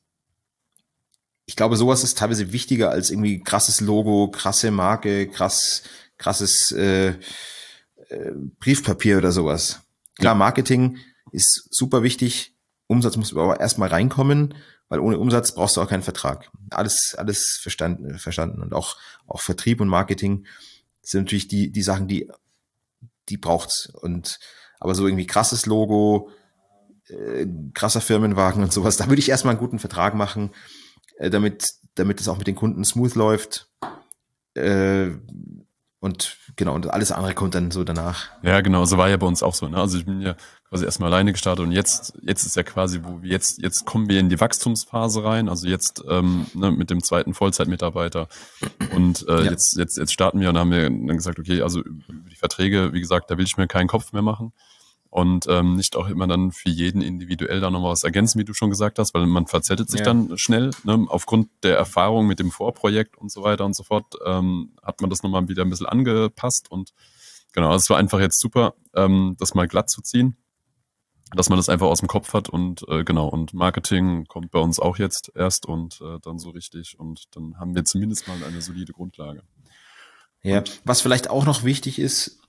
ich 1.46 1.56
glaube, 1.56 1.76
sowas 1.76 2.02
ist 2.02 2.18
teilweise 2.18 2.52
wichtiger 2.52 2.90
als 2.90 3.10
irgendwie 3.10 3.40
krasses 3.40 3.80
Logo, 3.80 4.30
krasse 4.30 4.70
Marke, 4.70 5.28
krass, 5.28 5.82
krasses 6.16 6.72
äh, 6.72 7.08
äh, 8.08 8.32
Briefpapier 8.60 9.18
oder 9.18 9.32
sowas. 9.32 9.82
Klar, 10.18 10.34
Marketing 10.34 10.98
ist 11.32 11.68
super 11.70 12.02
wichtig. 12.02 12.54
Umsatz 12.86 13.16
muss 13.16 13.32
aber 13.36 13.60
erstmal 13.60 13.88
reinkommen, 13.88 14.54
weil 14.88 15.00
ohne 15.00 15.18
Umsatz 15.18 15.54
brauchst 15.54 15.76
du 15.76 15.80
auch 15.80 15.88
keinen 15.88 16.02
Vertrag. 16.02 16.50
Alles, 16.70 17.14
alles 17.16 17.58
verstanden, 17.60 18.18
verstanden. 18.18 18.62
Und 18.62 18.74
auch, 18.74 18.96
auch 19.26 19.40
Vertrieb 19.40 19.80
und 19.80 19.88
Marketing 19.88 20.46
sind 21.02 21.24
natürlich 21.24 21.48
die, 21.48 21.70
die 21.70 21.82
Sachen, 21.82 22.08
die 22.08 22.30
die 23.28 23.36
braucht's. 23.36 23.86
Und 23.86 24.38
aber 24.80 24.94
so 24.94 25.06
irgendwie 25.06 25.26
krasses 25.26 25.66
Logo, 25.66 26.30
äh, 27.08 27.46
krasser 27.72 28.00
Firmenwagen 28.00 28.62
und 28.62 28.72
sowas, 28.72 28.96
da 28.96 29.08
würde 29.08 29.20
ich 29.20 29.28
erstmal 29.28 29.52
einen 29.52 29.60
guten 29.60 29.78
Vertrag 29.78 30.14
machen, 30.14 30.50
äh, 31.16 31.30
damit, 31.30 31.68
damit 31.94 32.20
es 32.20 32.28
auch 32.28 32.38
mit 32.38 32.46
den 32.46 32.56
Kunden 32.56 32.84
smooth 32.84 33.14
läuft. 33.14 33.70
Äh, 34.54 35.10
und 36.04 36.36
genau, 36.56 36.74
und 36.74 36.90
alles 36.90 37.12
andere 37.12 37.32
kommt 37.32 37.54
dann 37.54 37.70
so 37.70 37.82
danach. 37.82 38.26
Ja, 38.42 38.60
genau, 38.60 38.84
so 38.84 38.98
war 38.98 39.08
ja 39.08 39.16
bei 39.16 39.26
uns 39.26 39.42
auch 39.42 39.54
so. 39.54 39.68
Ne? 39.68 39.78
Also 39.78 39.96
ich 39.96 40.04
bin 40.04 40.20
ja 40.20 40.36
quasi 40.68 40.84
erstmal 40.84 41.10
alleine 41.10 41.32
gestartet 41.32 41.64
und 41.64 41.72
jetzt, 41.72 42.12
jetzt 42.20 42.44
ist 42.44 42.56
ja 42.56 42.62
quasi, 42.62 43.00
wo 43.04 43.22
wir 43.22 43.30
jetzt, 43.30 43.62
jetzt 43.62 43.86
kommen 43.86 44.06
wir 44.06 44.20
in 44.20 44.28
die 44.28 44.38
Wachstumsphase 44.38 45.24
rein, 45.24 45.48
also 45.48 45.66
jetzt 45.66 46.04
ähm, 46.06 46.46
ne, 46.52 46.70
mit 46.70 46.90
dem 46.90 47.02
zweiten 47.02 47.32
Vollzeitmitarbeiter. 47.32 48.28
Und 48.94 49.26
äh, 49.28 49.44
ja. 49.44 49.50
jetzt, 49.52 49.78
jetzt, 49.78 49.96
jetzt 49.96 50.12
starten 50.12 50.40
wir 50.40 50.50
und 50.50 50.58
haben 50.58 50.70
wir 50.70 50.82
dann 50.82 51.06
gesagt, 51.06 51.38
okay, 51.38 51.62
also 51.62 51.80
über 51.80 52.28
die 52.30 52.36
Verträge, 52.36 52.92
wie 52.92 53.00
gesagt, 53.00 53.30
da 53.30 53.38
will 53.38 53.46
ich 53.46 53.56
mir 53.56 53.66
keinen 53.66 53.88
Kopf 53.88 54.12
mehr 54.12 54.20
machen 54.20 54.52
und 55.14 55.46
ähm, 55.48 55.76
nicht 55.76 55.94
auch 55.94 56.08
immer 56.08 56.26
dann 56.26 56.50
für 56.50 56.70
jeden 56.70 57.00
individuell 57.00 57.60
da 57.60 57.70
nochmal 57.70 57.92
was 57.92 58.02
ergänzen, 58.02 58.40
wie 58.40 58.44
du 58.44 58.52
schon 58.52 58.70
gesagt 58.70 58.98
hast, 58.98 59.14
weil 59.14 59.26
man 59.26 59.46
verzettelt 59.46 59.88
sich 59.88 60.00
ja. 60.00 60.06
dann 60.06 60.36
schnell. 60.36 60.72
Ne? 60.82 61.06
Aufgrund 61.08 61.50
der 61.62 61.76
Erfahrung 61.76 62.26
mit 62.26 62.40
dem 62.40 62.50
Vorprojekt 62.50 63.16
und 63.16 63.30
so 63.30 63.44
weiter 63.44 63.64
und 63.64 63.76
so 63.76 63.84
fort 63.84 64.16
ähm, 64.26 64.72
hat 64.82 65.00
man 65.00 65.10
das 65.10 65.22
nochmal 65.22 65.46
wieder 65.46 65.62
ein 65.62 65.70
bisschen 65.70 65.86
angepasst 65.86 66.68
und 66.68 66.94
genau, 67.52 67.72
es 67.76 67.88
war 67.88 67.96
einfach 67.96 68.18
jetzt 68.18 68.40
super, 68.40 68.74
ähm, 68.92 69.36
das 69.38 69.54
mal 69.54 69.68
glatt 69.68 69.88
zu 69.88 70.02
ziehen, 70.02 70.36
dass 71.32 71.48
man 71.48 71.60
das 71.60 71.68
einfach 71.68 71.86
aus 71.86 72.00
dem 72.00 72.08
Kopf 72.08 72.32
hat 72.32 72.48
und 72.48 72.84
äh, 72.88 73.04
genau, 73.04 73.28
und 73.28 73.54
Marketing 73.54 74.24
kommt 74.24 74.50
bei 74.50 74.58
uns 74.58 74.80
auch 74.80 74.98
jetzt 74.98 75.30
erst 75.36 75.64
und 75.64 76.00
äh, 76.00 76.18
dann 76.22 76.40
so 76.40 76.50
richtig 76.50 76.98
und 76.98 77.36
dann 77.36 77.60
haben 77.60 77.76
wir 77.76 77.84
zumindest 77.84 78.26
mal 78.26 78.42
eine 78.42 78.60
solide 78.60 78.92
Grundlage. 78.92 79.44
Ja, 80.42 80.64
was 80.82 81.02
vielleicht 81.02 81.30
auch 81.30 81.46
noch 81.46 81.62
wichtig 81.62 82.00
ist, 82.00 82.40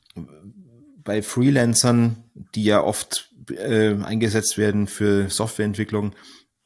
bei 1.03 1.21
Freelancern, 1.21 2.24
die 2.35 2.65
ja 2.65 2.83
oft 2.83 3.33
äh, 3.49 3.95
eingesetzt 3.95 4.57
werden 4.57 4.87
für 4.87 5.29
Softwareentwicklung, 5.29 6.13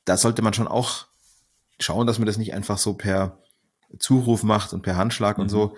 da 0.06 0.18
sollte 0.18 0.42
man 0.42 0.54
schon 0.54 0.68
auch 0.68 1.08
schauen, 1.80 2.08
dass 2.08 2.20
man 2.20 2.26
das 2.26 2.38
nicht 2.38 2.54
einfach 2.54 2.78
so 2.78 2.96
per 2.96 3.42
Zuruf 4.00 4.44
macht 4.44 4.74
und 4.74 4.82
per 4.82 4.98
Handschlag 4.98 5.38
mhm. 5.38 5.44
und 5.44 5.50
so, 5.50 5.78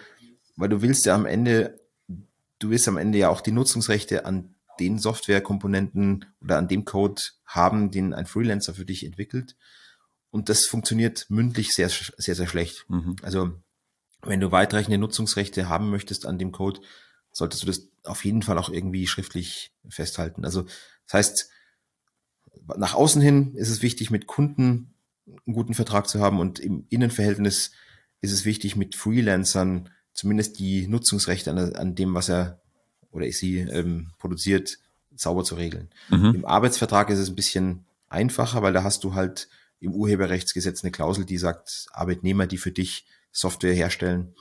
weil 0.55 0.69
du 0.69 0.81
willst 0.81 1.05
ja 1.05 1.13
am 1.13 1.25
Ende, 1.25 1.79
du 2.59 2.69
willst 2.69 2.87
am 2.87 2.97
Ende 2.97 3.17
ja 3.17 3.29
auch 3.29 3.41
die 3.41 3.51
Nutzungsrechte 3.51 4.25
an 4.25 4.55
den 4.79 4.97
Softwarekomponenten 4.97 6.25
oder 6.41 6.57
an 6.57 6.67
dem 6.67 6.85
Code 6.85 7.21
haben, 7.45 7.91
den 7.91 8.13
ein 8.13 8.25
Freelancer 8.25 8.73
für 8.73 8.85
dich 8.85 9.05
entwickelt. 9.05 9.55
Und 10.31 10.49
das 10.49 10.65
funktioniert 10.65 11.25
mündlich 11.29 11.73
sehr, 11.73 11.89
sehr, 11.89 12.35
sehr 12.35 12.47
schlecht. 12.47 12.85
Mhm. 12.87 13.17
Also, 13.21 13.51
wenn 14.21 14.39
du 14.39 14.51
weitreichende 14.51 14.97
Nutzungsrechte 14.97 15.67
haben 15.67 15.89
möchtest 15.89 16.25
an 16.25 16.39
dem 16.39 16.51
Code, 16.51 16.79
solltest 17.31 17.63
du 17.63 17.67
das 17.67 17.87
auf 18.03 18.25
jeden 18.25 18.41
Fall 18.41 18.57
auch 18.57 18.69
irgendwie 18.69 19.07
schriftlich 19.07 19.73
festhalten. 19.87 20.45
Also 20.45 20.63
das 21.05 21.13
heißt, 21.13 21.49
nach 22.77 22.93
außen 22.93 23.21
hin 23.21 23.55
ist 23.55 23.69
es 23.69 23.81
wichtig, 23.81 24.11
mit 24.11 24.27
Kunden 24.27 24.93
einen 25.27 25.53
guten 25.53 25.73
Vertrag 25.73 26.07
zu 26.07 26.19
haben 26.19 26.39
und 26.39 26.59
im 26.59 26.85
Innenverhältnis 26.89 27.71
ist 28.21 28.31
es 28.31 28.45
wichtig, 28.45 28.75
mit 28.75 28.95
Freelancern 28.95 29.89
zumindest 30.13 30.59
die 30.59 30.87
Nutzungsrechte 30.87 31.51
an, 31.51 31.75
an 31.75 31.95
dem, 31.95 32.13
was 32.13 32.29
er 32.29 32.61
oder 33.11 33.29
sie 33.31 33.59
ähm, 33.59 34.11
produziert, 34.17 34.77
sauber 35.15 35.43
zu 35.43 35.55
regeln. 35.55 35.89
Mhm. 36.09 36.35
Im 36.35 36.45
Arbeitsvertrag 36.45 37.09
ist 37.09 37.19
es 37.19 37.29
ein 37.29 37.35
bisschen 37.35 37.85
einfacher, 38.09 38.61
weil 38.61 38.73
da 38.73 38.83
hast 38.83 39.03
du 39.03 39.13
halt 39.13 39.49
im 39.79 39.93
Urheberrechtsgesetz 39.93 40.83
eine 40.83 40.91
Klausel, 40.91 41.25
die 41.25 41.37
sagt, 41.37 41.87
Arbeitnehmer, 41.91 42.47
die 42.47 42.57
für 42.57 42.71
dich 42.71 43.05
Software 43.31 43.73
herstellen, 43.73 44.35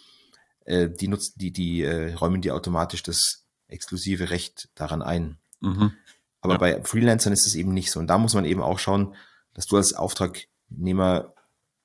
äh, 0.70 0.88
die 0.88 1.08
nutzen, 1.08 1.34
die, 1.36 1.52
die 1.52 1.82
äh, 1.82 2.14
räumen 2.14 2.40
dir 2.40 2.54
automatisch 2.54 3.02
das 3.02 3.44
exklusive 3.66 4.30
Recht 4.30 4.68
daran 4.74 5.02
ein. 5.02 5.38
Mhm. 5.60 5.92
Aber 6.40 6.54
ja. 6.54 6.58
bei 6.58 6.82
Freelancern 6.84 7.32
ist 7.32 7.46
es 7.46 7.54
eben 7.54 7.74
nicht 7.74 7.90
so. 7.90 8.00
Und 8.00 8.06
da 8.06 8.18
muss 8.18 8.34
man 8.34 8.44
eben 8.44 8.62
auch 8.62 8.78
schauen, 8.78 9.14
dass 9.52 9.66
du 9.66 9.76
als 9.76 9.92
Auftragnehmer 9.92 11.34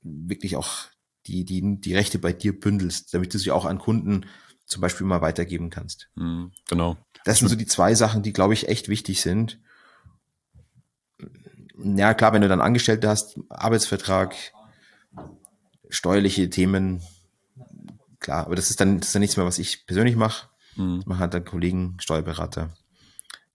wirklich 0.02 0.56
auch 0.56 0.86
die, 1.26 1.44
die, 1.44 1.80
die 1.80 1.96
Rechte 1.96 2.20
bei 2.20 2.32
dir 2.32 2.58
bündelst, 2.58 3.14
damit 3.14 3.34
du 3.34 3.40
sie 3.40 3.52
auch 3.52 3.66
an 3.66 3.80
Kunden 3.80 4.28
zum 4.66 4.82
Beispiel 4.82 5.08
mal 5.08 5.22
weitergeben 5.22 5.70
kannst. 5.70 6.10
Mhm, 6.16 6.52
genau. 6.68 6.98
Das 7.24 7.40
sind 7.40 7.50
so 7.50 7.56
die 7.56 7.66
zwei 7.66 7.96
Sachen, 7.96 8.22
die, 8.22 8.34
glaube 8.34 8.54
ich, 8.54 8.70
echt 8.70 8.88
wichtig 8.88 9.22
sind. 9.22 9.60
Ja, 11.78 12.14
klar, 12.14 12.34
wenn 12.34 12.44
du 12.44 12.48
dann 12.48 12.62
Angestellte 12.62 13.10
hast, 13.10 13.40
Arbeitsvertrag, 13.50 14.36
steuerliche 15.90 16.50
Themen, 16.50 17.02
klar, 18.26 18.46
aber 18.46 18.56
das 18.56 18.70
ist 18.70 18.82
dann, 18.82 19.00
das 19.00 19.10
ist 19.10 19.16
dann 19.16 19.22
nichts 19.22 19.38
mehr, 19.38 19.46
was 19.46 19.60
ich 19.60 19.86
persönlich 19.86 20.16
mache. 20.16 20.48
Mhm. 20.76 21.04
Man 21.06 21.20
hat 21.20 21.34
dann 21.34 21.46
Kollegen, 21.46 21.96
Steuerberater, 22.00 22.72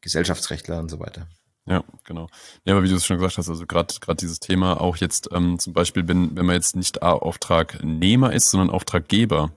Gesellschaftsrechtler 0.01 0.79
und 0.79 0.89
so 0.89 1.01
weiter. 1.01 1.27
Ja, 1.67 1.85
genau. 2.05 2.29
Ja, 2.65 2.75
aber 2.75 2.83
wie 2.83 2.89
du 2.89 2.95
es 2.95 3.05
schon 3.05 3.19
gesagt 3.19 3.37
hast, 3.37 3.49
also 3.49 3.67
gerade 3.67 3.95
gerade 4.01 4.17
dieses 4.17 4.41
Thema 4.41 4.81
auch 4.81 4.97
jetzt 4.97 5.29
ähm, 5.33 5.59
zum 5.59 5.73
Beispiel, 5.73 6.09
wenn, 6.09 6.37
wenn 6.37 6.47
man 6.47 6.55
jetzt 6.55 6.75
nicht 6.75 7.03
Auftragnehmer 7.03 8.33
ist, 8.33 8.51
sondern 8.51 8.71
Auftraggeber, 8.71 9.53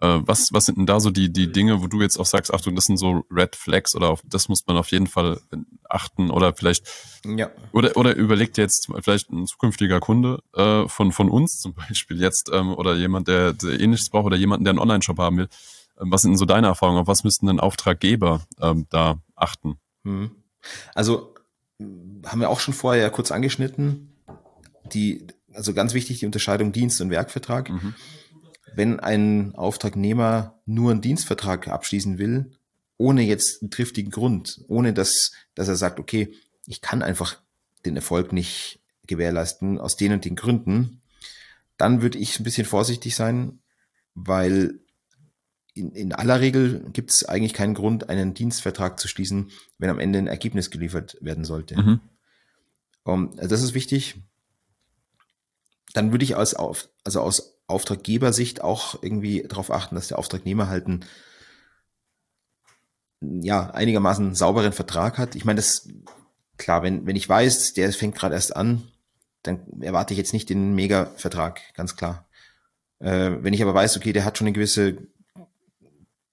äh, 0.00 0.20
was, 0.22 0.48
was 0.52 0.66
sind 0.66 0.78
denn 0.78 0.86
da 0.86 0.98
so 1.00 1.10
die, 1.10 1.32
die 1.32 1.50
Dinge, 1.50 1.82
wo 1.82 1.86
du 1.86 2.00
jetzt 2.02 2.18
auch 2.18 2.26
sagst, 2.26 2.52
Achtung, 2.52 2.74
das 2.74 2.84
sind 2.84 2.96
so 2.96 3.24
Red 3.30 3.54
Flags 3.54 3.94
oder 3.94 4.10
auf 4.10 4.22
das 4.24 4.48
muss 4.48 4.66
man 4.66 4.76
auf 4.76 4.90
jeden 4.90 5.06
Fall 5.06 5.40
achten 5.88 6.30
oder 6.30 6.54
vielleicht 6.54 6.86
ja. 7.24 7.50
oder, 7.72 7.96
oder 7.96 8.14
überlegt 8.16 8.58
jetzt 8.58 8.88
vielleicht 9.02 9.30
ein 9.30 9.46
zukünftiger 9.46 10.00
Kunde 10.00 10.40
äh, 10.54 10.88
von, 10.88 11.12
von 11.12 11.30
uns 11.30 11.58
zum 11.60 11.74
Beispiel 11.74 12.20
jetzt 12.20 12.50
ähm, 12.52 12.74
oder 12.74 12.96
jemand, 12.96 13.28
der, 13.28 13.52
der 13.52 13.80
ähnliches 13.80 14.10
braucht 14.10 14.26
oder 14.26 14.36
jemanden, 14.36 14.64
der 14.64 14.72
einen 14.72 14.80
Online-Shop 14.80 15.18
haben 15.18 15.38
will. 15.38 15.48
Ähm, 16.00 16.10
was 16.10 16.22
sind 16.22 16.32
denn 16.32 16.38
so 16.38 16.46
deine 16.46 16.66
Erfahrungen? 16.66 17.00
Auf 17.00 17.06
was 17.06 17.24
müssten 17.24 17.46
denn 17.46 17.60
Auftraggeber 17.60 18.44
ähm, 18.60 18.86
da 18.90 19.20
achten? 19.36 19.78
Hm. 20.04 20.32
Also 20.94 21.34
haben 22.26 22.40
wir 22.40 22.50
auch 22.50 22.60
schon 22.60 22.74
vorher 22.74 23.02
ja 23.02 23.10
kurz 23.10 23.30
angeschnitten. 23.30 24.10
Die, 24.92 25.26
also 25.52 25.72
ganz 25.72 25.94
wichtig, 25.94 26.18
die 26.18 26.26
Unterscheidung 26.26 26.72
Dienst- 26.72 27.00
und 27.00 27.10
Werkvertrag. 27.10 27.70
Mhm 27.70 27.94
wenn 28.76 29.00
ein 29.00 29.54
Auftragnehmer 29.54 30.60
nur 30.66 30.90
einen 30.90 31.00
Dienstvertrag 31.00 31.68
abschließen 31.68 32.18
will, 32.18 32.52
ohne 32.96 33.22
jetzt 33.22 33.62
einen 33.62 33.70
triftigen 33.70 34.10
Grund, 34.10 34.64
ohne 34.68 34.92
dass, 34.92 35.32
dass 35.54 35.68
er 35.68 35.76
sagt, 35.76 35.98
okay, 35.98 36.32
ich 36.66 36.80
kann 36.80 37.02
einfach 37.02 37.40
den 37.84 37.96
Erfolg 37.96 38.32
nicht 38.32 38.80
gewährleisten 39.06 39.78
aus 39.78 39.96
den 39.96 40.12
und 40.12 40.24
den 40.24 40.36
Gründen, 40.36 41.02
dann 41.76 42.02
würde 42.02 42.18
ich 42.18 42.38
ein 42.38 42.44
bisschen 42.44 42.66
vorsichtig 42.66 43.14
sein, 43.14 43.58
weil 44.14 44.80
in, 45.74 45.90
in 45.90 46.12
aller 46.12 46.40
Regel 46.40 46.86
gibt 46.92 47.10
es 47.10 47.24
eigentlich 47.24 47.52
keinen 47.52 47.74
Grund, 47.74 48.08
einen 48.08 48.32
Dienstvertrag 48.32 48.98
zu 48.98 49.08
schließen, 49.08 49.50
wenn 49.78 49.90
am 49.90 49.98
Ende 49.98 50.18
ein 50.18 50.28
Ergebnis 50.28 50.70
geliefert 50.70 51.18
werden 51.20 51.44
sollte. 51.44 51.76
Mhm. 51.76 52.00
Um, 53.02 53.30
also 53.36 53.48
das 53.48 53.62
ist 53.62 53.74
wichtig. 53.74 54.16
Dann 55.94 56.12
würde 56.12 56.24
ich 56.24 56.36
als, 56.36 56.54
also 56.54 57.20
aus 57.20 57.58
Auftraggebersicht 57.66 58.60
auch 58.60 59.02
irgendwie 59.02 59.42
darauf 59.48 59.70
achten, 59.70 59.94
dass 59.94 60.08
der 60.08 60.18
Auftragnehmer 60.18 60.68
halt 60.68 60.86
einen 60.86 61.04
ja, 63.42 63.70
einigermaßen 63.70 64.34
sauberen 64.34 64.72
Vertrag 64.72 65.16
hat. 65.16 65.34
Ich 65.34 65.46
meine, 65.46 65.56
das 65.56 65.88
klar, 66.58 66.82
wenn, 66.82 67.06
wenn 67.06 67.16
ich 67.16 67.28
weiß, 67.28 67.72
der 67.72 67.90
fängt 67.92 68.16
gerade 68.16 68.34
erst 68.34 68.54
an, 68.54 68.82
dann 69.42 69.60
erwarte 69.80 70.14
ich 70.14 70.18
jetzt 70.18 70.32
nicht 70.32 70.48
den 70.50 70.74
Mega-Vertrag, 70.74 71.60
ganz 71.74 71.96
klar. 71.96 72.28
Äh, 72.98 73.32
wenn 73.40 73.54
ich 73.54 73.62
aber 73.62 73.74
weiß, 73.74 73.96
okay, 73.96 74.12
der 74.12 74.24
hat 74.24 74.38
schon 74.38 74.46
eine 74.46 74.54
gewisse 74.54 74.98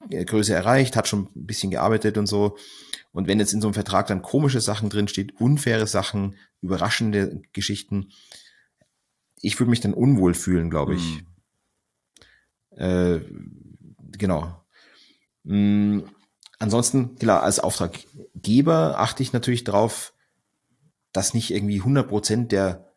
äh, 0.10 0.26
Größe 0.26 0.54
erreicht, 0.54 0.96
hat 0.96 1.08
schon 1.08 1.28
ein 1.36 1.46
bisschen 1.46 1.72
gearbeitet 1.72 2.18
und 2.18 2.28
so. 2.28 2.58
Und 3.12 3.28
wenn 3.28 3.40
jetzt 3.40 3.54
in 3.54 3.62
so 3.62 3.68
einem 3.68 3.74
Vertrag 3.74 4.08
dann 4.08 4.22
komische 4.22 4.62
Sachen 4.62 4.90
drinsteht, 4.90 5.40
unfaire 5.40 5.88
Sachen, 5.88 6.36
überraschende 6.62 7.42
Geschichten, 7.52 8.12
ich 9.42 9.60
würde 9.60 9.70
mich 9.70 9.82
dann 9.82 9.94
unwohl 9.94 10.34
fühlen, 10.34 10.70
glaube 10.70 10.96
ich. 10.96 11.24
Mhm. 12.72 12.78
Äh, 12.78 13.20
genau. 14.18 14.64
Mhm. 15.44 16.06
Ansonsten, 16.60 17.16
klar, 17.16 17.42
als 17.42 17.60
Auftraggeber 17.60 19.00
achte 19.00 19.24
ich 19.24 19.34
natürlich 19.34 19.64
darauf, 19.64 20.14
dass 21.12 21.34
nicht 21.34 21.52
irgendwie 21.52 21.80
100 21.80 22.08
Prozent 22.08 22.52
der, 22.52 22.94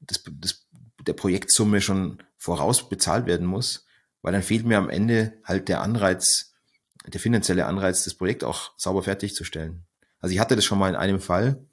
des, 0.00 0.22
des, 0.26 0.68
der 1.06 1.14
Projektsumme 1.14 1.80
schon 1.80 2.22
voraus 2.36 2.88
bezahlt 2.88 3.26
werden 3.26 3.46
muss, 3.46 3.86
weil 4.20 4.32
dann 4.32 4.42
fehlt 4.42 4.66
mir 4.66 4.76
am 4.76 4.90
Ende 4.90 5.32
halt 5.44 5.68
der 5.68 5.80
Anreiz, 5.80 6.52
der 7.06 7.20
finanzielle 7.20 7.66
Anreiz, 7.66 8.04
das 8.04 8.14
Projekt 8.14 8.44
auch 8.44 8.72
sauber 8.76 9.02
fertigzustellen. 9.02 9.86
Also 10.18 10.34
ich 10.34 10.40
hatte 10.40 10.54
das 10.54 10.66
schon 10.66 10.78
mal 10.78 10.90
in 10.90 10.96
einem 10.96 11.20
Fall, 11.20 11.64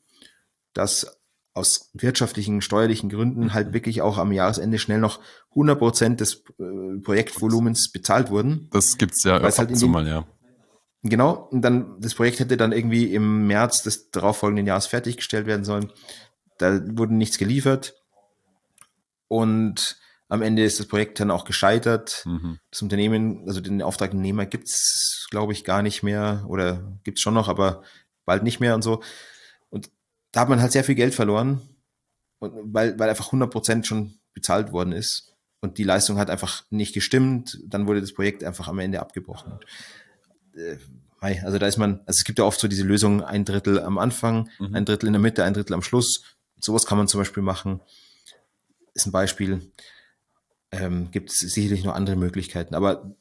dass 0.73 1.16
aus 1.57 1.89
wirtschaftlichen, 1.93 2.61
steuerlichen 2.61 3.09
Gründen 3.09 3.53
halt 3.53 3.73
wirklich 3.73 4.01
auch 4.01 4.17
am 4.17 4.31
Jahresende 4.31 4.79
schnell 4.79 4.99
noch 4.99 5.19
100 5.51 5.77
Prozent 5.77 6.19
des 6.21 6.43
äh, 6.59 6.99
Projektvolumens 7.03 7.91
bezahlt 7.91 8.29
wurden. 8.29 8.69
Das 8.71 8.97
gibt's 8.97 9.23
ja 9.23 9.41
halt 9.41 9.71
und 9.71 9.91
mal, 9.91 10.07
ja. 10.07 10.25
Genau, 11.03 11.47
und 11.51 11.61
dann 11.61 11.99
das 11.99 12.15
Projekt 12.15 12.39
hätte 12.39 12.57
dann 12.57 12.71
irgendwie 12.71 13.13
im 13.13 13.47
März 13.47 13.83
des 13.83 14.09
darauffolgenden 14.11 14.65
Jahres 14.65 14.87
fertiggestellt 14.87 15.45
werden 15.45 15.65
sollen. 15.65 15.91
Da 16.57 16.81
wurde 16.97 17.13
nichts 17.13 17.37
geliefert. 17.37 17.95
Und 19.27 19.99
Am 20.29 20.41
Ende 20.41 20.63
ist 20.63 20.79
das 20.79 20.87
Projekt 20.87 21.19
dann 21.19 21.31
auch 21.31 21.45
gescheitert. 21.45 22.23
Mhm. 22.25 22.59
Das 22.69 22.81
Unternehmen, 22.81 23.43
also 23.47 23.61
den 23.61 23.81
Auftragnehmer 23.81 24.45
gibt's, 24.45 25.27
glaube 25.29 25.53
ich, 25.53 25.63
gar 25.63 25.81
nicht 25.81 26.03
mehr 26.03 26.45
oder 26.49 26.99
gibt's 27.03 27.21
schon 27.21 27.33
noch, 27.33 27.47
aber 27.47 27.83
bald 28.25 28.43
nicht 28.43 28.59
mehr 28.59 28.75
und 28.75 28.81
so. 28.81 29.01
Da 30.37 30.41
hat 30.41 30.49
man 30.49 30.61
halt 30.61 30.71
sehr 30.71 30.83
viel 30.83 30.93
Geld 30.93 31.15
verloren, 31.15 31.61
und 32.37 32.71
weil, 32.71 32.99
weil 32.99 33.09
einfach 33.09 33.25
100 33.25 33.49
Prozent 33.49 33.87
schon 33.87 34.19
bezahlt 34.35 34.71
worden 34.71 34.91
ist. 34.91 35.33
Und 35.61 35.79
die 35.79 35.83
Leistung 35.83 36.19
hat 36.19 36.29
einfach 36.29 36.63
nicht 36.69 36.93
gestimmt. 36.93 37.59
Dann 37.65 37.87
wurde 37.87 38.01
das 38.01 38.13
Projekt 38.13 38.43
einfach 38.43 38.67
am 38.67 38.77
Ende 38.77 38.99
abgebrochen. 38.99 39.53
Äh, 40.55 40.77
also 41.19 41.57
da 41.57 41.65
ist 41.65 41.77
man, 41.77 42.01
also 42.05 42.19
es 42.19 42.23
gibt 42.23 42.37
ja 42.37 42.45
oft 42.45 42.59
so 42.59 42.67
diese 42.67 42.83
Lösung, 42.83 43.23
ein 43.23 43.45
Drittel 43.45 43.79
am 43.79 43.97
Anfang, 43.97 44.51
mhm. 44.59 44.75
ein 44.75 44.85
Drittel 44.85 45.07
in 45.07 45.13
der 45.13 45.19
Mitte, 45.19 45.43
ein 45.43 45.55
Drittel 45.55 45.73
am 45.73 45.81
Schluss. 45.81 46.23
Sowas 46.59 46.85
kann 46.85 46.99
man 46.99 47.07
zum 47.07 47.19
Beispiel 47.19 47.41
machen. 47.41 47.81
Ist 48.93 49.07
ein 49.07 49.11
Beispiel. 49.11 49.71
Ähm, 50.69 51.09
gibt 51.09 51.31
es 51.31 51.39
sicherlich 51.39 51.83
noch 51.83 51.95
andere 51.95 52.15
Möglichkeiten, 52.15 52.75
aber 52.75 53.15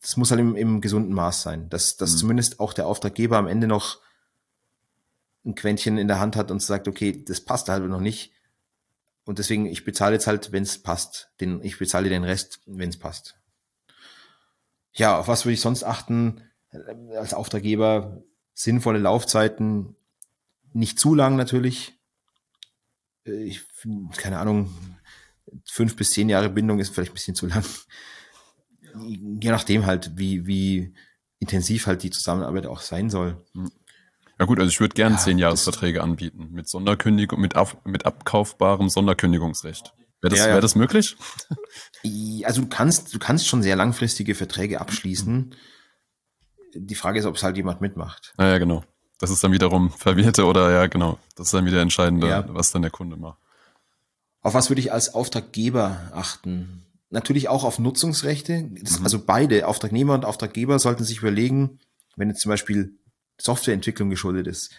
das 0.00 0.16
muss 0.16 0.30
halt 0.30 0.40
im, 0.40 0.54
im 0.54 0.80
gesunden 0.80 1.12
Maß 1.12 1.42
sein, 1.42 1.68
dass, 1.70 1.96
dass 1.96 2.12
mhm. 2.12 2.18
zumindest 2.18 2.60
auch 2.60 2.72
der 2.72 2.86
Auftraggeber 2.86 3.36
am 3.38 3.48
Ende 3.48 3.66
noch 3.66 3.98
ein 5.44 5.54
Quäntchen 5.54 5.98
in 5.98 6.08
der 6.08 6.20
Hand 6.20 6.36
hat 6.36 6.50
und 6.50 6.62
sagt, 6.62 6.88
okay, 6.88 7.24
das 7.24 7.40
passt 7.40 7.68
halt 7.68 7.84
noch 7.84 8.00
nicht. 8.00 8.32
Und 9.24 9.38
deswegen, 9.38 9.66
ich 9.66 9.84
bezahle 9.84 10.14
jetzt 10.14 10.26
halt, 10.26 10.52
wenn 10.52 10.62
es 10.62 10.82
passt. 10.82 11.30
Den, 11.40 11.62
ich 11.62 11.78
bezahle 11.78 12.08
den 12.08 12.24
Rest, 12.24 12.60
wenn 12.66 12.90
es 12.90 12.98
passt. 12.98 13.36
Ja, 14.92 15.18
auf 15.18 15.28
was 15.28 15.44
würde 15.44 15.54
ich 15.54 15.60
sonst 15.60 15.84
achten? 15.84 16.42
Äh, 16.70 17.16
als 17.16 17.34
Auftraggeber 17.34 18.22
sinnvolle 18.54 18.98
Laufzeiten, 18.98 19.96
nicht 20.72 20.98
zu 20.98 21.14
lang 21.14 21.36
natürlich. 21.36 21.98
Äh, 23.26 23.44
ich, 23.44 23.62
keine 24.16 24.38
Ahnung, 24.38 24.74
fünf 25.64 25.96
bis 25.96 26.10
zehn 26.10 26.28
Jahre 26.28 26.50
Bindung 26.50 26.78
ist 26.78 26.94
vielleicht 26.94 27.12
ein 27.12 27.14
bisschen 27.14 27.34
zu 27.34 27.46
lang. 27.46 27.64
Je 28.94 29.50
nachdem 29.50 29.86
halt, 29.86 30.18
wie, 30.18 30.46
wie 30.46 30.94
intensiv 31.38 31.86
halt 31.86 32.02
die 32.02 32.10
Zusammenarbeit 32.10 32.66
auch 32.66 32.80
sein 32.80 33.10
soll. 33.10 33.42
Ja 34.42 34.46
gut, 34.46 34.58
also 34.58 34.68
ich 34.68 34.80
würde 34.80 34.94
gerne 34.94 35.14
ja, 35.14 35.20
zehn 35.20 35.38
Jahresverträge 35.38 36.02
anbieten 36.02 36.48
mit 36.50 36.68
Sonderkündigung, 36.68 37.40
mit, 37.40 37.54
auf, 37.54 37.76
mit 37.84 38.06
abkaufbarem 38.06 38.88
Sonderkündigungsrecht. 38.88 39.94
Wäre 40.20 40.30
das, 40.30 40.40
ja, 40.40 40.48
ja. 40.48 40.54
Wär 40.54 40.60
das 40.60 40.74
möglich? 40.74 41.16
Also 42.42 42.62
du 42.62 42.66
kannst, 42.66 43.14
du 43.14 43.20
kannst 43.20 43.46
schon 43.46 43.62
sehr 43.62 43.76
langfristige 43.76 44.34
Verträge 44.34 44.80
abschließen. 44.80 45.54
Die 46.74 46.94
Frage 46.96 47.20
ist, 47.20 47.26
ob 47.26 47.36
es 47.36 47.44
halt 47.44 47.56
jemand 47.56 47.80
mitmacht. 47.80 48.34
Ja, 48.36 48.48
ja, 48.48 48.58
genau. 48.58 48.82
Das 49.20 49.30
ist 49.30 49.44
dann 49.44 49.52
wiederum 49.52 49.92
verwirrte 49.92 50.44
oder 50.44 50.72
ja, 50.72 50.88
genau. 50.88 51.20
Das 51.36 51.46
ist 51.46 51.54
dann 51.54 51.64
wieder 51.64 51.80
entscheidend, 51.80 52.24
ja. 52.24 52.44
was 52.48 52.72
dann 52.72 52.82
der 52.82 52.90
Kunde 52.90 53.16
macht. 53.16 53.38
Auf 54.40 54.54
was 54.54 54.70
würde 54.70 54.80
ich 54.80 54.90
als 54.90 55.14
Auftraggeber 55.14 56.10
achten? 56.12 56.84
Natürlich 57.10 57.48
auch 57.48 57.62
auf 57.62 57.78
Nutzungsrechte. 57.78 58.68
Das, 58.82 58.98
mhm. 58.98 59.04
Also 59.04 59.24
beide, 59.24 59.68
Auftragnehmer 59.68 60.14
und 60.14 60.24
Auftraggeber, 60.24 60.80
sollten 60.80 61.04
sich 61.04 61.18
überlegen, 61.18 61.78
wenn 62.16 62.28
jetzt 62.28 62.40
zum 62.40 62.48
Beispiel 62.48 62.98
Softwareentwicklung 63.42 64.10
geschuldet 64.10 64.46
ist, 64.46 64.70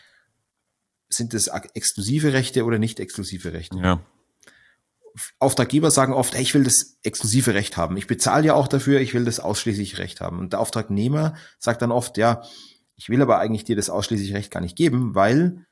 sind 1.09 1.33
das 1.33 1.47
exklusive 1.47 2.33
Rechte 2.33 2.65
oder 2.65 2.79
nicht 2.79 2.99
exklusive 2.99 3.53
Rechte? 3.53 3.77
Ja. 3.77 4.05
Auftraggeber 5.37 5.91
sagen 5.91 6.13
oft, 6.13 6.33
hey, 6.33 6.41
ich 6.41 6.55
will 6.55 6.63
das 6.63 6.97
exklusive 7.03 7.53
Recht 7.53 7.77
haben. 7.77 7.97
Ich 7.97 8.07
bezahle 8.07 8.47
ja 8.47 8.53
auch 8.55 8.67
dafür, 8.67 8.99
ich 8.99 9.13
will 9.13 9.25
das 9.25 9.39
ausschließliche 9.39 9.99
Recht 9.99 10.21
haben. 10.21 10.39
Und 10.39 10.53
der 10.53 10.59
Auftragnehmer 10.59 11.35
sagt 11.59 11.83
dann 11.83 11.91
oft, 11.91 12.17
ja, 12.17 12.41
ich 12.95 13.09
will 13.09 13.21
aber 13.21 13.37
eigentlich 13.39 13.63
dir 13.63 13.75
das 13.75 13.91
ausschließliche 13.91 14.33
Recht 14.33 14.49
gar 14.49 14.61
nicht 14.61 14.75
geben, 14.75 15.13
weil 15.13 15.65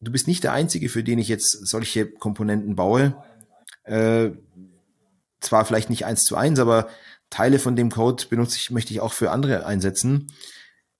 du 0.00 0.10
bist 0.10 0.28
nicht 0.28 0.44
der 0.44 0.52
Einzige, 0.52 0.88
für 0.88 1.04
den 1.04 1.18
ich 1.18 1.28
jetzt 1.28 1.50
solche 1.66 2.10
Komponenten 2.10 2.74
baue. 2.74 3.22
Äh, 3.84 4.30
zwar 5.40 5.64
vielleicht 5.66 5.90
nicht 5.90 6.06
eins 6.06 6.22
zu 6.22 6.36
eins, 6.36 6.58
aber 6.58 6.88
Teile 7.30 7.58
von 7.58 7.76
dem 7.76 7.90
Code 7.90 8.24
benutze 8.30 8.56
ich, 8.56 8.70
möchte 8.70 8.94
ich 8.94 9.00
auch 9.00 9.12
für 9.12 9.30
andere 9.30 9.66
einsetzen 9.66 10.28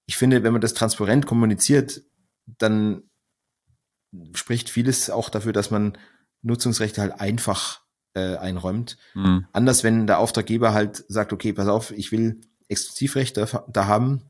ich 0.08 0.16
finde, 0.16 0.42
wenn 0.42 0.52
man 0.52 0.62
das 0.62 0.72
transparent 0.72 1.26
kommuniziert, 1.26 2.02
dann 2.46 3.02
spricht 4.32 4.70
vieles 4.70 5.10
auch 5.10 5.28
dafür, 5.28 5.52
dass 5.52 5.70
man 5.70 5.98
Nutzungsrechte 6.40 7.02
halt 7.02 7.20
einfach 7.20 7.82
äh, 8.14 8.36
einräumt. 8.36 8.96
Mhm. 9.12 9.46
Anders, 9.52 9.84
wenn 9.84 10.06
der 10.06 10.18
Auftraggeber 10.18 10.72
halt 10.72 11.04
sagt, 11.08 11.34
okay, 11.34 11.52
pass 11.52 11.68
auf, 11.68 11.90
ich 11.90 12.10
will 12.10 12.40
Exklusivrechte 12.68 13.46
da 13.68 13.86
haben, 13.86 14.22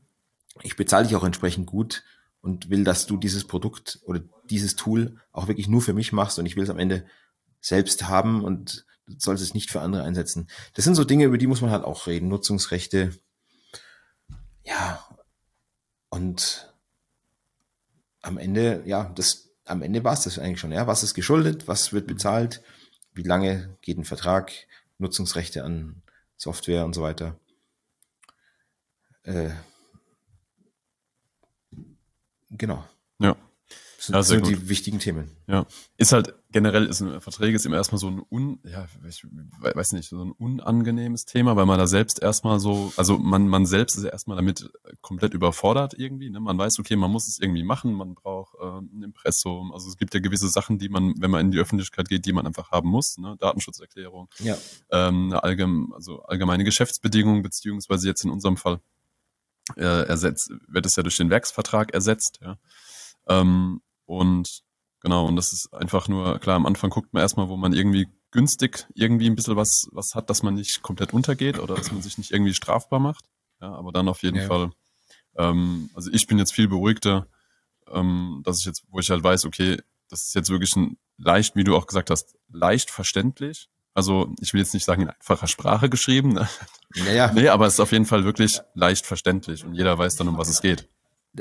ich 0.63 0.75
bezahle 0.75 1.07
dich 1.07 1.15
auch 1.15 1.23
entsprechend 1.23 1.65
gut 1.65 2.03
und 2.41 2.69
will, 2.69 2.83
dass 2.83 3.05
du 3.05 3.15
dieses 3.15 3.47
Produkt 3.47 3.99
oder 4.03 4.19
dieses 4.49 4.75
Tool 4.75 5.15
auch 5.31 5.47
wirklich 5.47 5.69
nur 5.69 5.81
für 5.81 5.93
mich 5.93 6.11
machst 6.11 6.39
und 6.39 6.45
ich 6.45 6.57
will 6.57 6.63
es 6.63 6.69
am 6.69 6.79
Ende 6.79 7.05
selbst 7.61 8.09
haben 8.09 8.43
und 8.43 8.85
sollst 9.17 9.41
es 9.41 9.53
nicht 9.53 9.71
für 9.71 9.79
andere 9.79 10.03
einsetzen. 10.03 10.49
Das 10.73 10.83
sind 10.83 10.95
so 10.95 11.05
Dinge, 11.05 11.23
über 11.23 11.37
die 11.37 11.47
muss 11.47 11.61
man 11.61 11.71
halt 11.71 11.85
auch 11.85 12.05
reden. 12.05 12.27
Nutzungsrechte. 12.27 13.13
Ja, 14.65 15.05
und 16.09 16.73
am 18.21 18.37
Ende, 18.37 18.83
ja, 18.85 19.11
das, 19.15 19.49
am 19.65 19.81
Ende 19.81 20.03
war 20.03 20.13
es 20.13 20.21
das 20.21 20.39
eigentlich 20.39 20.59
schon, 20.59 20.71
ja. 20.71 20.87
Was 20.87 21.03
ist 21.03 21.13
geschuldet? 21.13 21.67
Was 21.67 21.93
wird 21.93 22.07
bezahlt? 22.07 22.61
Wie 23.13 23.23
lange 23.23 23.77
geht 23.81 23.97
ein 23.97 24.05
Vertrag? 24.05 24.51
Nutzungsrechte 24.97 25.63
an 25.63 26.01
Software 26.35 26.85
und 26.85 26.93
so 26.93 27.01
weiter. 27.01 27.39
Äh, 29.23 29.51
genau. 32.49 32.83
Ja. 33.19 33.35
Sind, 34.09 34.15
ja, 34.15 34.23
sind 34.23 34.47
die 34.47 34.69
wichtigen 34.69 34.97
Themen. 34.97 35.29
Ja. 35.45 35.67
Ist 35.97 36.13
halt 36.13 36.33
generell 36.51 36.87
ist 36.87 36.99
ein 36.99 37.21
Verträge 37.21 37.55
ist 37.55 37.65
immer 37.67 37.75
erstmal 37.75 37.99
so 37.99 38.07
ein 38.07 38.23
un, 38.27 38.59
ja, 38.63 38.87
ich 39.07 39.23
weiß 39.75 39.91
nicht, 39.91 40.09
so 40.09 40.23
ein 40.23 40.31
unangenehmes 40.31 41.25
Thema, 41.25 41.55
weil 41.55 41.67
man 41.67 41.77
da 41.77 41.85
selbst 41.85 42.19
erstmal 42.19 42.59
so, 42.59 42.91
also 42.97 43.19
man, 43.19 43.47
man 43.47 43.67
selbst 43.67 43.97
ist 43.97 44.03
ja 44.03 44.09
erstmal 44.09 44.35
damit 44.35 44.71
komplett 45.01 45.35
überfordert 45.35 45.93
irgendwie. 45.95 46.31
Ne? 46.31 46.39
Man 46.39 46.57
weiß, 46.57 46.79
okay, 46.79 46.95
man 46.95 47.11
muss 47.11 47.27
es 47.27 47.39
irgendwie 47.39 47.63
machen, 47.63 47.93
man 47.93 48.15
braucht 48.15 48.55
äh, 48.59 48.79
ein 48.79 49.03
Impressum. 49.03 49.71
Also 49.71 49.87
es 49.89 49.97
gibt 49.97 50.15
ja 50.15 50.19
gewisse 50.19 50.49
Sachen, 50.49 50.79
die 50.79 50.89
man, 50.89 51.13
wenn 51.19 51.29
man 51.29 51.41
in 51.41 51.51
die 51.51 51.59
Öffentlichkeit 51.59 52.09
geht, 52.09 52.25
die 52.25 52.33
man 52.33 52.47
einfach 52.47 52.71
haben 52.71 52.89
muss, 52.89 53.19
ne? 53.19 53.35
Datenschutzerklärung, 53.39 54.27
ja. 54.39 54.57
ähm, 54.89 55.27
eine 55.27 55.43
allgemein, 55.43 55.93
also 55.93 56.23
allgemeine 56.23 56.63
Geschäftsbedingungen, 56.63 57.43
beziehungsweise 57.43 58.07
jetzt 58.07 58.23
in 58.23 58.31
unserem 58.31 58.57
Fall 58.57 58.79
äh, 59.75 60.07
ersetzt, 60.07 60.51
wird 60.67 60.87
es 60.87 60.95
ja 60.95 61.03
durch 61.03 61.17
den 61.17 61.29
Werksvertrag 61.29 61.93
ersetzt, 61.93 62.39
ja. 62.41 62.57
Ähm, 63.27 63.81
und 64.09 64.63
genau, 65.01 65.27
und 65.27 65.35
das 65.35 65.53
ist 65.53 65.71
einfach 65.71 66.07
nur, 66.07 66.39
klar, 66.39 66.55
am 66.55 66.65
Anfang 66.65 66.89
guckt 66.89 67.13
man 67.13 67.21
erstmal, 67.21 67.47
wo 67.47 67.57
man 67.57 67.73
irgendwie 67.73 68.07
günstig 68.31 68.87
irgendwie 68.95 69.29
ein 69.29 69.35
bisschen 69.35 69.55
was, 69.55 69.87
was 69.91 70.15
hat, 70.15 70.31
dass 70.31 70.41
man 70.41 70.55
nicht 70.55 70.81
komplett 70.81 71.13
untergeht 71.13 71.59
oder 71.59 71.75
dass 71.75 71.91
man 71.91 72.01
sich 72.01 72.17
nicht 72.17 72.31
irgendwie 72.31 72.55
strafbar 72.55 72.99
macht. 72.99 73.25
Ja, 73.61 73.71
aber 73.71 73.91
dann 73.91 74.07
auf 74.07 74.23
jeden 74.23 74.37
ja. 74.37 74.47
Fall, 74.47 74.71
ähm, 75.37 75.91
also 75.93 76.09
ich 76.11 76.25
bin 76.25 76.39
jetzt 76.39 76.53
viel 76.53 76.67
beruhigter, 76.67 77.27
ähm, 77.87 78.41
dass 78.43 78.57
ich 78.57 78.65
jetzt, 78.65 78.83
wo 78.89 78.99
ich 78.99 79.11
halt 79.11 79.23
weiß, 79.23 79.45
okay, 79.45 79.77
das 80.09 80.25
ist 80.25 80.33
jetzt 80.33 80.49
wirklich 80.49 80.75
ein 80.75 80.97
leicht, 81.19 81.55
wie 81.55 81.63
du 81.63 81.75
auch 81.75 81.85
gesagt 81.85 82.09
hast, 82.09 82.35
leicht 82.51 82.89
verständlich. 82.89 83.69
Also 83.93 84.33
ich 84.41 84.53
will 84.53 84.61
jetzt 84.61 84.73
nicht 84.73 84.85
sagen 84.85 85.03
in 85.03 85.09
einfacher 85.11 85.45
Sprache 85.45 85.87
geschrieben. 85.87 86.29
Ne? 86.29 86.49
Naja. 86.95 87.31
Nee, 87.35 87.49
aber 87.49 87.67
es 87.67 87.75
ist 87.75 87.79
auf 87.79 87.91
jeden 87.91 88.05
Fall 88.05 88.23
wirklich 88.23 88.59
leicht 88.73 89.05
verständlich 89.05 89.65
und 89.65 89.75
jeder 89.75 89.99
weiß 89.99 90.15
dann, 90.15 90.29
um 90.29 90.37
was 90.39 90.49
es 90.49 90.61
geht 90.61 90.89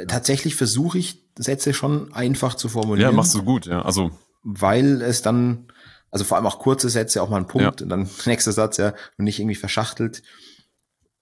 tatsächlich 0.07 0.57
versuche 0.57 0.99
ich 0.99 1.25
Sätze 1.37 1.73
schon 1.73 2.13
einfach 2.13 2.55
zu 2.55 2.69
formulieren. 2.69 3.11
Ja, 3.11 3.17
machst 3.17 3.35
du 3.35 3.43
gut, 3.43 3.67
ja. 3.67 3.83
Also 3.83 4.11
weil 4.43 5.03
es 5.03 5.23
dann, 5.23 5.69
also 6.11 6.25
vor 6.25 6.37
allem 6.37 6.47
auch 6.47 6.59
kurze 6.59 6.89
Sätze, 6.89 7.23
auch 7.23 7.29
mal 7.29 7.39
ein 7.39 7.47
Punkt 7.47 7.81
ja. 7.81 7.85
und 7.85 7.89
dann 7.89 8.09
nächster 8.27 8.53
Satz, 8.53 8.79
ja, 8.79 8.95
und 9.17 9.25
nicht 9.25 9.39
irgendwie 9.39 9.55
verschachtelt, 9.55 10.23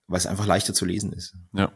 weil 0.07 0.19
es 0.19 0.27
einfach 0.27 0.47
leichter 0.47 0.75
zu 0.75 0.85
lesen 0.85 1.13
ist. 1.13 1.35
Ja. 1.53 1.73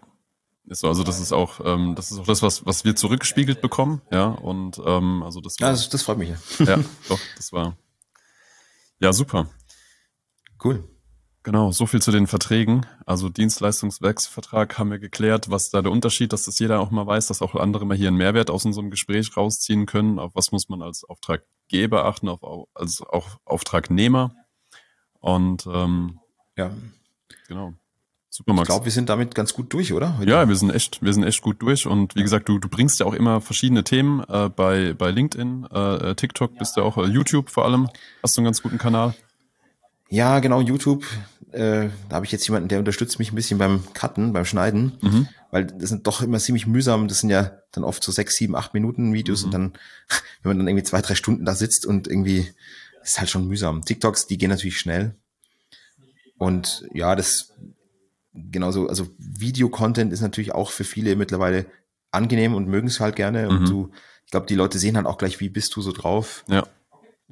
Ist 0.66 0.80
so, 0.80 0.88
also 0.88 1.02
das 1.02 1.18
ist 1.18 1.32
auch, 1.32 1.60
ähm, 1.64 1.94
das 1.96 2.12
ist 2.12 2.18
auch 2.18 2.26
das, 2.26 2.42
was, 2.42 2.64
was 2.64 2.84
wir 2.84 2.94
zurückgespiegelt 2.94 3.60
bekommen, 3.60 4.02
ja. 4.12 4.26
Und 4.26 4.80
ähm, 4.84 5.22
also 5.24 5.40
das 5.40 5.56
war, 5.58 5.68
ja, 5.68 5.72
das, 5.72 5.88
das 5.88 6.02
freut 6.02 6.18
mich 6.18 6.28
ja. 6.28 6.64
Ja, 6.64 6.84
doch, 7.08 7.18
das 7.36 7.52
war 7.52 7.76
ja 9.00 9.12
super. 9.12 9.48
Cool. 10.62 10.84
Genau, 11.50 11.72
so 11.72 11.86
viel 11.86 12.00
zu 12.00 12.12
den 12.12 12.28
Verträgen. 12.28 12.86
Also 13.06 13.28
Dienstleistungswerksvertrag 13.28 14.78
haben 14.78 14.92
wir 14.92 15.00
geklärt, 15.00 15.50
was 15.50 15.70
da 15.70 15.82
der 15.82 15.90
Unterschied, 15.90 16.32
dass 16.32 16.44
das 16.44 16.60
jeder 16.60 16.78
auch 16.78 16.92
mal 16.92 17.08
weiß, 17.08 17.26
dass 17.26 17.42
auch 17.42 17.56
andere 17.56 17.84
mal 17.86 17.96
hier 17.96 18.06
einen 18.06 18.18
Mehrwert 18.18 18.50
aus 18.50 18.64
unserem 18.64 18.88
Gespräch 18.88 19.36
rausziehen 19.36 19.84
können. 19.84 20.20
Auf 20.20 20.36
was 20.36 20.52
muss 20.52 20.68
man 20.68 20.80
als 20.80 21.02
Auftraggeber 21.02 22.04
achten, 22.04 22.28
auf, 22.28 22.68
als 22.72 23.02
auch 23.02 23.40
Auftragnehmer. 23.44 24.32
Und 25.18 25.66
ähm, 25.66 26.20
ja, 26.56 26.70
genau. 27.48 27.74
Super, 28.28 28.52
Max. 28.52 28.68
Ich 28.68 28.72
glaube, 28.72 28.84
wir 28.84 28.92
sind 28.92 29.08
damit 29.08 29.34
ganz 29.34 29.52
gut 29.52 29.72
durch, 29.72 29.92
oder? 29.92 30.20
Ja, 30.24 30.48
wir 30.48 30.54
sind 30.54 30.70
echt, 30.70 31.02
wir 31.02 31.12
sind 31.12 31.24
echt 31.24 31.42
gut 31.42 31.60
durch. 31.62 31.84
Und 31.84 32.14
wie 32.14 32.22
gesagt, 32.22 32.48
du, 32.48 32.60
du 32.60 32.68
bringst 32.68 33.00
ja 33.00 33.06
auch 33.06 33.14
immer 33.14 33.40
verschiedene 33.40 33.82
Themen 33.82 34.22
äh, 34.28 34.48
bei, 34.54 34.92
bei 34.92 35.10
LinkedIn, 35.10 35.64
äh, 35.64 36.14
TikTok, 36.14 36.56
bist 36.58 36.76
ja 36.76 36.84
auch 36.84 36.96
äh, 36.96 37.06
YouTube 37.06 37.50
vor 37.50 37.64
allem. 37.64 37.88
Hast 38.22 38.36
du 38.36 38.40
einen 38.40 38.44
ganz 38.44 38.62
guten 38.62 38.78
Kanal. 38.78 39.16
Ja, 40.10 40.40
genau, 40.40 40.60
YouTube. 40.60 41.04
Äh, 41.52 41.88
da 42.08 42.16
habe 42.16 42.26
ich 42.26 42.32
jetzt 42.32 42.46
jemanden, 42.46 42.68
der 42.68 42.78
unterstützt 42.78 43.18
mich 43.18 43.32
ein 43.32 43.34
bisschen 43.34 43.58
beim 43.58 43.82
Cutten, 43.92 44.32
beim 44.32 44.44
Schneiden, 44.44 44.98
mhm. 45.00 45.28
weil 45.50 45.66
das 45.66 45.88
sind 45.88 46.06
doch 46.06 46.22
immer 46.22 46.38
ziemlich 46.38 46.66
mühsam. 46.66 47.08
Das 47.08 47.20
sind 47.20 47.30
ja 47.30 47.58
dann 47.72 47.84
oft 47.84 48.02
so 48.02 48.12
sechs, 48.12 48.36
sieben, 48.36 48.54
acht 48.54 48.74
Minuten 48.74 49.12
Videos 49.12 49.40
mhm. 49.40 49.46
und 49.46 49.54
dann, 49.54 49.72
wenn 50.42 50.50
man 50.50 50.58
dann 50.58 50.68
irgendwie 50.68 50.84
zwei, 50.84 51.00
drei 51.00 51.14
Stunden 51.14 51.44
da 51.44 51.54
sitzt 51.54 51.86
und 51.86 52.06
irgendwie, 52.06 52.52
ist 53.02 53.18
halt 53.18 53.30
schon 53.30 53.48
mühsam. 53.48 53.84
TikToks, 53.84 54.26
die 54.26 54.38
gehen 54.38 54.50
natürlich 54.50 54.78
schnell. 54.78 55.14
Und 56.38 56.84
ja, 56.92 57.16
das 57.16 57.52
genauso, 58.32 58.88
also 58.88 59.08
Video-Content 59.18 60.12
ist 60.12 60.20
natürlich 60.20 60.54
auch 60.54 60.70
für 60.70 60.84
viele 60.84 61.16
mittlerweile 61.16 61.66
angenehm 62.12 62.54
und 62.54 62.68
mögen 62.68 62.88
es 62.88 63.00
halt 63.00 63.16
gerne. 63.16 63.48
Und 63.48 63.62
Mhm. 63.62 63.66
du, 63.66 63.90
ich 64.24 64.30
glaube, 64.30 64.46
die 64.46 64.54
Leute 64.54 64.78
sehen 64.78 64.96
halt 64.96 65.06
auch 65.06 65.18
gleich, 65.18 65.40
wie 65.40 65.48
bist 65.48 65.74
du 65.76 65.82
so 65.82 65.92
drauf, 65.92 66.44
Ja, 66.48 66.66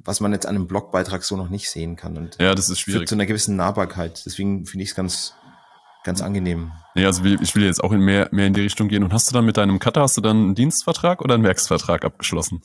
was 0.03 0.19
man 0.21 0.31
jetzt 0.33 0.45
an 0.45 0.55
einem 0.55 0.67
Blogbeitrag 0.67 1.23
so 1.23 1.35
noch 1.37 1.49
nicht 1.49 1.69
sehen 1.69 1.95
kann. 1.95 2.17
Und 2.17 2.37
ja, 2.39 2.55
das 2.55 2.69
ist 2.69 2.79
führt 2.79 2.93
schwierig. 2.95 3.07
zu 3.09 3.15
einer 3.15 3.25
gewissen 3.25 3.55
Nahbarkeit. 3.55 4.23
Deswegen 4.25 4.65
finde 4.65 4.83
ich 4.83 4.89
es 4.91 4.95
ganz, 4.95 5.33
ganz 6.03 6.21
angenehm. 6.21 6.71
Nee, 6.95 7.05
also 7.05 7.23
ich 7.25 7.55
will 7.55 7.65
jetzt 7.65 7.83
auch 7.83 7.91
in 7.91 7.99
mehr, 8.01 8.29
mehr 8.31 8.47
in 8.47 8.53
die 8.53 8.61
Richtung 8.61 8.87
gehen. 8.87 9.03
Und 9.03 9.13
hast 9.13 9.29
du 9.29 9.33
dann 9.33 9.45
mit 9.45 9.57
deinem 9.57 9.79
Cutter, 9.79 10.01
hast 10.01 10.17
du 10.17 10.21
dann 10.21 10.37
einen 10.37 10.55
Dienstvertrag 10.55 11.21
oder 11.21 11.35
einen 11.35 11.43
Werksvertrag 11.43 12.05
abgeschlossen? 12.05 12.61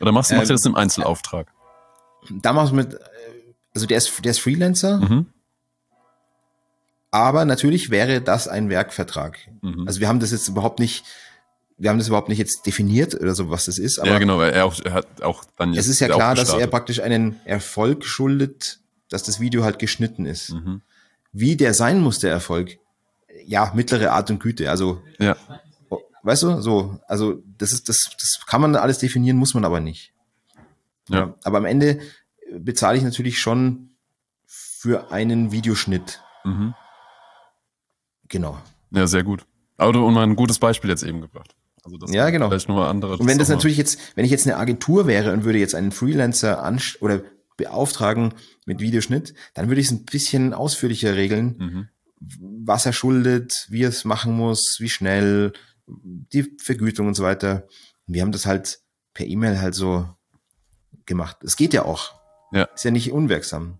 Oder 0.00 0.12
machst, 0.12 0.32
machst 0.32 0.48
du 0.48 0.52
Ähm, 0.52 0.56
das 0.56 0.66
im 0.66 0.74
Einzelauftrag? 0.74 1.52
Da 2.30 2.52
machst 2.52 2.72
du 2.72 2.76
mit, 2.76 2.98
also 3.74 3.86
der 3.86 3.98
ist, 3.98 4.24
der 4.24 4.30
ist 4.32 4.40
Freelancer, 4.40 4.98
Mhm. 4.98 5.26
aber 7.10 7.44
natürlich 7.44 7.90
wäre 7.90 8.20
das 8.20 8.48
ein 8.48 8.68
Werkvertrag. 8.68 9.38
Mhm. 9.62 9.84
Also 9.86 10.00
wir 10.00 10.08
haben 10.08 10.20
das 10.20 10.32
jetzt 10.32 10.48
überhaupt 10.48 10.80
nicht, 10.80 11.04
wir 11.78 11.90
haben 11.90 11.98
das 11.98 12.08
überhaupt 12.08 12.28
nicht 12.28 12.38
jetzt 12.38 12.64
definiert 12.66 13.14
oder 13.14 13.34
so, 13.34 13.50
was 13.50 13.66
das 13.66 13.78
ist, 13.78 13.98
aber 13.98 14.08
ja, 14.10 14.18
genau, 14.18 14.38
weil 14.38 14.52
er, 14.52 14.64
auch, 14.64 14.78
er 14.82 14.94
hat 14.94 15.22
auch 15.22 15.44
dann 15.56 15.72
jetzt. 15.74 15.84
es 15.84 15.88
ist 15.88 16.00
ja 16.00 16.08
klar, 16.08 16.34
dass 16.34 16.54
er 16.54 16.66
praktisch 16.66 17.00
einen 17.00 17.38
Erfolg 17.44 18.04
schuldet, 18.04 18.80
dass 19.10 19.22
das 19.22 19.40
Video 19.40 19.64
halt 19.64 19.78
geschnitten 19.78 20.26
ist. 20.26 20.52
Mhm. 20.52 20.82
Wie 21.32 21.56
der 21.56 21.74
sein 21.74 22.00
muss, 22.00 22.18
der 22.18 22.30
Erfolg, 22.30 22.78
ja, 23.44 23.72
mittlere 23.74 24.12
Art 24.12 24.30
und 24.30 24.40
Güte. 24.40 24.70
Also, 24.70 25.02
Ja, 25.18 25.36
weißt 26.26 26.42
du, 26.42 26.60
so, 26.60 26.98
also 27.06 27.42
das 27.58 27.72
ist, 27.72 27.88
das, 27.88 28.10
das 28.18 28.40
kann 28.46 28.60
man 28.60 28.74
alles 28.74 28.98
definieren, 28.98 29.36
muss 29.36 29.54
man 29.54 29.64
aber 29.64 29.80
nicht. 29.80 30.12
ja, 31.08 31.34
Aber 31.44 31.58
am 31.58 31.64
Ende 31.64 32.00
bezahle 32.58 32.98
ich 32.98 33.04
natürlich 33.04 33.40
schon 33.40 33.90
für 34.46 35.12
einen 35.12 35.52
Videoschnitt. 35.52 36.20
mhm. 36.44 36.74
Genau. 38.28 38.58
ja, 38.90 39.06
sehr 39.06 39.22
gut. 39.22 39.46
Aber 39.76 39.92
du 39.92 40.04
und 40.04 40.14
mal 40.14 40.24
ein 40.24 40.34
gutes 40.34 40.58
Beispiel 40.58 40.90
jetzt 40.90 41.04
eben 41.04 41.20
gebracht. 41.20 41.54
Also 41.86 41.96
das 41.98 42.12
Ja, 42.12 42.28
genau. 42.30 42.48
Vielleicht 42.50 42.68
nochmal 42.68 42.88
andere. 42.90 43.16
Und 43.16 43.26
wenn 43.26 43.38
das 43.38 43.48
natürlich 43.48 43.78
jetzt, 43.78 43.98
wenn 44.16 44.24
ich 44.24 44.30
jetzt 44.30 44.46
eine 44.46 44.56
Agentur 44.58 45.06
wäre 45.06 45.32
und 45.32 45.44
würde 45.44 45.58
jetzt 45.58 45.74
einen 45.74 45.92
Freelancer 45.92 46.62
ansch 46.62 46.98
oder 47.00 47.22
beauftragen 47.56 48.34
mit 48.66 48.80
Videoschnitt, 48.80 49.32
dann 49.54 49.68
würde 49.68 49.80
ich 49.80 49.86
es 49.86 49.92
ein 49.92 50.04
bisschen 50.04 50.52
ausführlicher 50.52 51.14
regeln, 51.16 51.56
Mhm. 51.58 51.88
was 52.64 52.84
er 52.84 52.92
schuldet, 52.92 53.66
wie 53.70 53.84
er 53.84 53.88
es 53.88 54.04
machen 54.04 54.34
muss, 54.34 54.76
wie 54.80 54.90
schnell, 54.90 55.52
die 55.86 56.42
Vergütung 56.60 57.06
und 57.06 57.14
so 57.14 57.22
weiter. 57.22 57.66
Wir 58.06 58.20
haben 58.22 58.32
das 58.32 58.44
halt 58.44 58.80
per 59.14 59.26
E-Mail 59.26 59.60
halt 59.60 59.74
so 59.74 60.08
gemacht. 61.06 61.38
Es 61.42 61.56
geht 61.56 61.72
ja 61.72 61.84
auch. 61.84 62.14
Ja. 62.52 62.64
Ist 62.74 62.84
ja 62.84 62.90
nicht 62.90 63.12
unwirksam. 63.12 63.78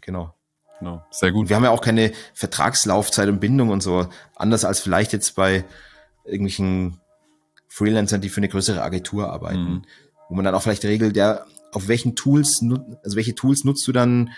Genau. 0.00 0.32
Genau, 0.78 1.02
sehr 1.10 1.28
Und 1.30 1.34
gut. 1.34 1.48
wir 1.48 1.56
haben 1.56 1.64
ja 1.64 1.70
auch 1.70 1.80
keine 1.80 2.12
Vertragslaufzeit 2.34 3.28
und 3.30 3.40
Bindung 3.40 3.70
und 3.70 3.82
so. 3.82 4.08
Anders 4.34 4.64
als 4.66 4.78
vielleicht 4.80 5.12
jetzt 5.14 5.34
bei 5.34 5.64
irgendwelchen 6.26 7.00
Freelancern, 7.68 8.20
die 8.20 8.28
für 8.28 8.38
eine 8.38 8.48
größere 8.48 8.82
Agentur 8.82 9.30
arbeiten. 9.32 9.70
Mhm. 9.70 9.82
Wo 10.28 10.34
man 10.34 10.44
dann 10.44 10.54
auch 10.54 10.62
vielleicht 10.62 10.84
regelt, 10.84 11.16
ja, 11.16 11.44
auf 11.72 11.88
welchen 11.88 12.16
Tools, 12.16 12.62
also 13.04 13.16
welche 13.16 13.34
Tools 13.34 13.64
nutzt 13.64 13.86
du 13.86 13.92
dann, 13.92 14.30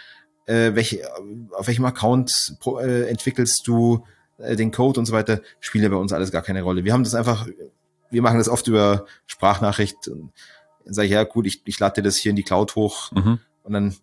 äh, 0.46 0.74
welche, 0.74 1.02
auf 1.52 1.66
welchem 1.66 1.84
Account 1.84 2.56
pro, 2.60 2.78
äh, 2.78 3.08
entwickelst 3.08 3.62
du 3.66 4.04
äh, 4.38 4.56
den 4.56 4.70
Code 4.72 4.98
und 5.00 5.06
so 5.06 5.12
weiter, 5.12 5.40
spielt 5.60 5.84
ja 5.84 5.90
bei 5.90 5.96
uns 5.96 6.12
alles 6.12 6.32
gar 6.32 6.42
keine 6.42 6.62
Rolle. 6.62 6.84
Wir 6.84 6.92
haben 6.92 7.04
das 7.04 7.14
einfach, 7.14 7.46
wir 8.10 8.22
machen 8.22 8.38
das 8.38 8.48
oft 8.48 8.66
über 8.66 9.06
Sprachnachricht. 9.26 10.08
Und 10.08 10.32
sage 10.84 11.06
ich, 11.06 11.12
ja 11.12 11.24
gut, 11.24 11.46
ich, 11.46 11.62
ich 11.64 11.78
lade 11.78 11.96
dir 11.96 12.02
das 12.02 12.16
hier 12.16 12.30
in 12.30 12.36
die 12.36 12.42
Cloud 12.44 12.74
hoch 12.74 13.12
Mhm. 13.12 13.38
und 13.62 13.72
dann 13.72 13.96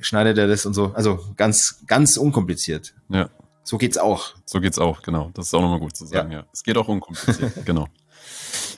schneidet 0.00 0.38
er 0.38 0.48
das 0.48 0.64
und 0.66 0.74
so. 0.74 0.92
Also 0.94 1.20
ganz, 1.36 1.82
ganz 1.86 2.16
unkompliziert. 2.16 2.94
Ja, 3.10 3.28
So 3.64 3.78
geht's 3.78 3.96
auch. 3.96 4.34
so 4.44 4.60
geht's 4.60 4.78
auch, 4.78 5.02
genau. 5.02 5.30
Das 5.34 5.46
ist 5.46 5.54
auch 5.54 5.62
nochmal 5.62 5.80
gut 5.80 5.96
zu 5.96 6.04
sagen, 6.04 6.30
ja. 6.30 6.44
Es 6.52 6.62
geht 6.62 6.76
auch 6.76 6.86
unkompliziert, 6.86 7.52
genau. 7.64 7.88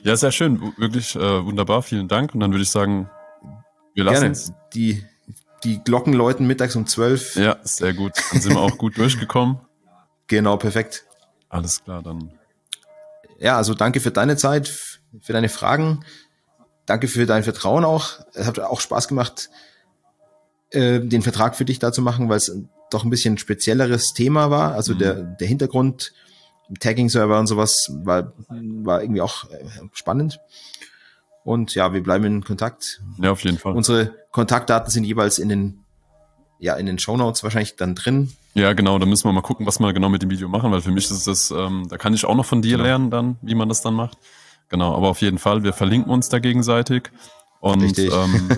Ja, 0.02 0.16
sehr 0.16 0.30
schön, 0.30 0.72
wirklich 0.78 1.16
äh, 1.16 1.44
wunderbar, 1.44 1.82
vielen 1.82 2.06
Dank. 2.06 2.32
Und 2.32 2.40
dann 2.40 2.52
würde 2.52 2.62
ich 2.62 2.70
sagen, 2.70 3.10
wir 3.94 4.04
lassen 4.04 4.30
es. 4.30 4.52
Die, 4.74 5.04
die 5.64 5.82
Glocken 5.82 6.12
läuten 6.12 6.46
mittags 6.46 6.76
um 6.76 6.86
zwölf. 6.86 7.34
Ja, 7.34 7.56
sehr 7.62 7.94
gut. 7.94 8.12
Dann 8.30 8.40
sind 8.40 8.54
wir 8.54 8.60
auch 8.60 8.78
gut 8.78 8.96
durchgekommen. 8.98 9.58
Genau, 10.28 10.56
perfekt. 10.56 11.04
Alles 11.48 11.82
klar, 11.82 12.02
dann. 12.02 12.32
Ja, 13.38 13.56
also 13.56 13.74
danke 13.74 14.00
für 14.00 14.12
deine 14.12 14.36
Zeit, 14.36 14.68
für 15.20 15.32
deine 15.32 15.48
Fragen. 15.48 16.04
Danke 16.84 17.08
für 17.08 17.26
dein 17.26 17.42
Vertrauen 17.42 17.84
auch. 17.84 18.20
Es 18.34 18.46
hat 18.46 18.60
auch 18.60 18.80
Spaß 18.80 19.08
gemacht, 19.08 19.50
äh, 20.70 21.00
den 21.00 21.22
Vertrag 21.22 21.56
für 21.56 21.64
dich 21.64 21.80
da 21.80 21.92
zu 21.92 22.00
machen, 22.00 22.28
weil 22.28 22.36
es 22.36 22.54
doch 22.90 23.04
ein 23.04 23.10
bisschen 23.10 23.38
spezielleres 23.38 24.12
Thema 24.14 24.50
war. 24.50 24.72
Also 24.74 24.94
Mhm. 24.94 24.98
der, 24.98 25.14
der 25.14 25.46
Hintergrund, 25.48 26.12
Tagging-Server 26.80 27.38
und 27.38 27.46
sowas 27.46 27.90
war, 28.04 28.32
war 28.48 29.00
irgendwie 29.02 29.20
auch 29.20 29.44
äh, 29.50 29.64
spannend. 29.92 30.40
Und 31.44 31.74
ja, 31.76 31.92
wir 31.92 32.02
bleiben 32.02 32.24
in 32.24 32.44
Kontakt. 32.44 33.00
Ja, 33.18 33.30
auf 33.30 33.44
jeden 33.44 33.58
Fall. 33.58 33.74
Unsere 33.74 34.14
Kontaktdaten 34.32 34.90
sind 34.90 35.04
jeweils 35.04 35.38
in 35.38 35.48
den, 35.48 35.84
ja, 36.58 36.74
in 36.74 36.86
den 36.86 36.98
Shownotes 36.98 37.44
wahrscheinlich 37.44 37.76
dann 37.76 37.94
drin. 37.94 38.32
Ja, 38.54 38.72
genau, 38.72 38.98
da 38.98 39.06
müssen 39.06 39.28
wir 39.28 39.32
mal 39.32 39.42
gucken, 39.42 39.64
was 39.66 39.78
wir 39.78 39.92
genau 39.92 40.08
mit 40.08 40.22
dem 40.22 40.30
Video 40.30 40.48
machen, 40.48 40.72
weil 40.72 40.80
für 40.80 40.90
mich 40.90 41.08
ist 41.10 41.26
das, 41.28 41.50
ähm, 41.52 41.86
da 41.88 41.98
kann 41.98 42.14
ich 42.14 42.24
auch 42.24 42.34
noch 42.34 42.46
von 42.46 42.62
dir 42.62 42.72
Genau. 42.78 42.82
lernen 42.84 43.10
dann, 43.10 43.36
wie 43.42 43.54
man 43.54 43.68
das 43.68 43.82
dann 43.82 43.94
macht. 43.94 44.18
Genau, 44.70 44.96
aber 44.96 45.08
auf 45.08 45.20
jeden 45.20 45.38
Fall, 45.38 45.62
wir 45.62 45.72
verlinken 45.72 46.10
uns 46.10 46.28
da 46.30 46.40
gegenseitig. 46.40 47.10
Und 47.60 47.80
Richtig. 47.82 48.12
ähm, 48.12 48.48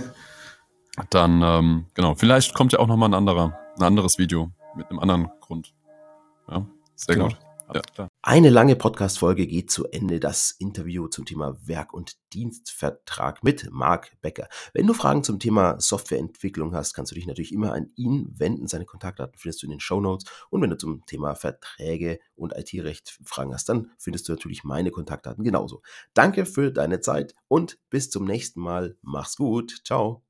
dann, 1.11 1.43
ähm, 1.43 1.85
genau, 1.95 2.15
vielleicht 2.15 2.55
kommt 2.55 2.73
ja 2.73 2.79
auch 2.79 2.87
nochmal 2.87 3.11
ein 3.11 3.15
anderer, 3.15 3.59
ein 3.79 3.85
anderes 3.85 4.19
Video 4.19 4.51
mit 4.77 4.89
einem 4.91 4.99
anderen 4.99 5.31
Grund. 5.41 5.75
Ja, 6.49 6.67
sehr 6.95 7.15
Genau. 7.17 7.29
gut. 7.29 7.39
Ja. 7.99 8.09
Eine 8.23 8.49
lange 8.49 8.77
Podcast-Folge 8.77 9.47
geht 9.47 9.71
zu 9.71 9.85
Ende. 9.89 10.21
Das 10.21 10.53
Interview 10.53 11.07
zum 11.09 11.27
Thema 11.27 11.55
Werk- 11.67 11.93
und 11.93 12.17
Dienstvertrag 12.33 13.45
mit 13.45 13.71
Marc 13.71 14.19
Becker. 14.23 14.49
Wenn 14.73 14.87
du 14.87 14.95
Fragen 14.95 15.23
zum 15.23 15.39
Thema 15.39 15.79
Softwareentwicklung 15.79 16.75
hast, 16.75 16.95
kannst 16.95 17.13
du 17.13 17.15
dich 17.15 17.27
natürlich 17.27 17.53
immer 17.53 17.75
an 17.75 17.91
ihn 17.95 18.33
wenden. 18.39 18.69
Seine 18.69 18.87
Kontaktdaten 18.87 19.39
findest 19.39 19.63
du 19.63 19.67
in 19.67 19.71
den 19.73 19.81
Show 19.81 20.01
Notes. 20.01 20.25
Und 20.49 20.63
wenn 20.63 20.71
du 20.71 20.79
zum 20.79 21.05
Thema 21.05 21.35
Verträge 21.35 22.21
und 22.37 22.55
IT-Recht 22.57 23.19
Fragen 23.25 23.53
hast, 23.53 23.69
dann 23.69 23.91
findest 23.99 24.29
du 24.29 24.33
natürlich 24.33 24.65
meine 24.65 24.91
Kontaktdaten 24.91 25.45
genauso. 25.45 25.83
Danke 26.15 26.47
für 26.47 26.73
deine 26.73 27.01
Zeit 27.01 27.35
und 27.49 27.79
bis 27.91 28.09
zum 28.09 28.25
nächsten 28.25 28.61
Mal. 28.61 28.97
Mach's 29.03 29.37
gut. 29.37 29.83
Ciao. 29.85 30.28